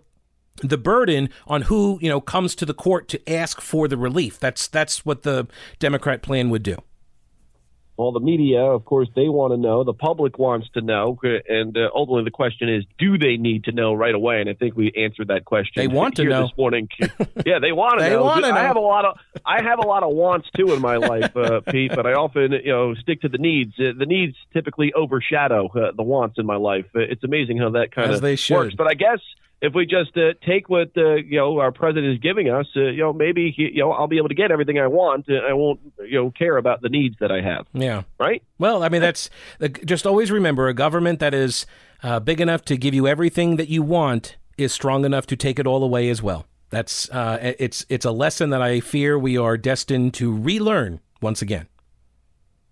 the 0.63 0.79
burden 0.79 1.29
on 1.49 1.63
who 1.63 1.99
you 2.01 2.09
know 2.09 2.21
comes 2.21 2.55
to 2.55 2.65
the 2.65 2.75
court 2.75 3.09
to 3.09 3.33
ask 3.33 3.61
for 3.61 3.89
the 3.89 3.97
relief. 3.97 4.39
That's 4.39 4.69
that's 4.69 5.05
what 5.05 5.23
the 5.23 5.49
Democrat 5.81 6.23
plan 6.23 6.49
would 6.51 6.63
do. 6.63 6.77
Well, 7.97 8.11
the 8.11 8.21
media, 8.21 8.61
of 8.61 8.85
course, 8.85 9.09
they 9.15 9.29
want 9.29 9.53
to 9.53 9.57
know. 9.57 9.85
The 9.85 9.95
public 9.95 10.37
wants 10.37 10.69
to 10.71 10.81
know, 10.81 11.17
and 11.49 11.77
uh, 11.77 11.91
ultimately, 11.95 12.25
the 12.25 12.33
question 12.33 12.69
is, 12.69 12.85
do 12.99 13.17
they 13.19 13.37
need 13.37 13.65
to 13.65 13.73
know 13.73 13.95
right 13.95 14.15
away? 14.15 14.41
And 14.41 14.51
I 14.51 14.55
think 14.55 14.77
we 14.77 14.91
answered 14.97 15.29
that 15.29 15.45
question. 15.45 15.75
They 15.77 15.87
want 15.87 16.17
to 16.17 16.25
know 16.25 16.43
this 16.43 16.57
morning. 16.59 16.89
yeah, 17.47 17.61
they 17.61 17.71
want 17.71 18.01
to 18.01 18.05
they 18.05 18.11
know. 18.11 18.25
Want 18.25 18.45
to 18.45 18.51
know. 18.51 18.57
I 18.57 18.63
have 18.63 18.77
a 18.77 18.81
lot 18.81 19.05
of 19.05 19.19
I 19.47 19.63
have 19.63 19.79
a 19.79 19.87
lot 19.87 20.03
of 20.03 20.13
wants 20.13 20.49
too 20.57 20.73
in 20.73 20.81
my 20.81 20.97
life, 20.97 21.37
uh, 21.37 21.61
Pete. 21.69 21.95
But 21.95 22.05
I 22.05 22.15
often, 22.15 22.53
you 22.53 22.73
know, 22.73 22.95
stick 22.95 23.21
to 23.21 23.29
the 23.29 23.39
needs. 23.39 23.75
Uh, 23.79 23.93
the 23.97 24.07
needs 24.07 24.37
typically 24.53 24.93
overshadow 24.93 25.69
uh, 25.69 25.93
the 25.93 26.03
wants 26.03 26.37
in 26.39 26.47
my 26.47 26.57
life. 26.57 26.87
Uh, 26.97 27.01
it's 27.01 27.23
amazing 27.23 27.59
how 27.59 27.71
that 27.71 27.93
kind 27.93 28.11
of 28.11 28.21
they 28.21 28.37
works. 28.51 28.75
But 28.75 28.89
I 28.89 28.95
guess 28.95 29.21
if 29.61 29.75
we 29.75 29.87
just 29.87 30.17
uh, 30.17 30.35
take 30.47 30.69
what 30.69 30.91
uh, 30.97 31.15
you 31.15 31.39
know 31.39 31.59
our 31.59 31.73
president 31.73 32.13
is 32.13 32.19
giving 32.19 32.51
us, 32.51 32.67
uh, 32.77 32.81
you 32.81 32.99
know, 32.99 33.13
maybe 33.13 33.53
he, 33.57 33.71
you 33.75 33.81
know 33.81 33.93
I'll 33.93 34.09
be 34.09 34.19
able 34.19 34.29
to 34.29 34.35
get 34.35 34.51
everything 34.51 34.79
I 34.79 34.87
want. 34.87 35.27
I 35.29 35.53
won't 35.53 35.81
you 36.01 36.23
know 36.23 36.31
care 36.31 36.57
about 36.57 36.83
the 36.83 36.89
needs 36.89 37.17
that 37.21 37.33
I 37.33 37.41
have. 37.41 37.67
Yeah. 37.73 38.03
Right. 38.19 38.43
Well, 38.59 38.83
I 38.83 38.89
mean 38.89 39.01
that's 39.01 39.31
just 39.85 40.07
always 40.07 40.31
remember 40.31 40.69
a 40.69 40.75
government 40.75 41.19
that 41.21 41.35
is 41.35 41.67
uh, 42.03 42.21
big 42.21 42.41
enough 42.41 42.65
to 42.67 42.77
give 42.77 42.95
you 42.95 43.07
everything 43.07 43.57
that 43.57 43.69
you 43.69 43.83
want 43.83 44.37
is 44.59 44.73
strong 44.73 45.05
enough 45.05 45.27
to 45.27 45.37
take 45.37 45.59
it 45.59 45.67
all 45.67 45.83
away 45.83 46.09
as 46.09 46.23
well. 46.23 46.47
That's 46.71 47.09
uh, 47.11 47.55
it's 47.59 47.87
it's 47.89 48.05
a 48.05 48.11
lesson 48.11 48.51
that 48.51 48.61
I 48.61 48.81
fear 48.81 49.19
we 49.19 49.39
are 49.39 49.57
destined 49.57 50.15
to 50.15 50.35
relearn 50.37 51.01
once 51.21 51.41
again. 51.41 51.69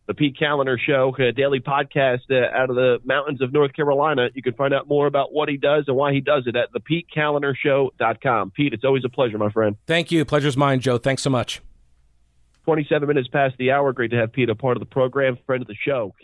The 0.06 0.14
Pete 0.14 0.36
Kaliner 0.40 0.78
Show, 0.78 1.14
a 1.18 1.32
daily 1.32 1.60
podcast 1.60 2.30
uh, 2.30 2.56
out 2.56 2.70
of 2.70 2.76
the 2.76 2.98
mountains 3.04 3.40
of 3.40 3.52
North 3.52 3.72
Carolina. 3.72 4.28
You 4.34 4.42
can 4.42 4.54
find 4.54 4.74
out 4.74 4.88
more 4.88 5.06
about 5.06 5.32
what 5.32 5.48
he 5.48 5.56
does 5.56 5.84
and 5.86 5.96
why 5.96 6.12
he 6.12 6.20
does 6.20 6.44
it 6.46 6.56
at 6.56 6.72
thepetekalinershow.com. 6.72 8.50
Pete, 8.50 8.72
it's 8.72 8.84
always 8.84 9.04
a 9.04 9.08
pleasure, 9.08 9.38
my 9.38 9.50
friend. 9.50 9.76
Thank 9.86 10.10
you. 10.10 10.24
Pleasure's 10.24 10.56
mine, 10.56 10.80
Joe. 10.80 10.98
Thanks 10.98 11.22
so 11.22 11.30
much. 11.30 11.60
27 12.64 13.08
minutes 13.08 13.28
past 13.28 13.56
the 13.58 13.72
hour. 13.72 13.92
Great 13.92 14.10
to 14.12 14.16
have 14.16 14.32
Pete 14.32 14.48
a 14.48 14.54
part 14.54 14.76
of 14.76 14.80
the 14.80 14.86
program, 14.86 15.38
friend 15.46 15.62
of 15.62 15.68
the 15.68 15.74
show. 15.74 16.14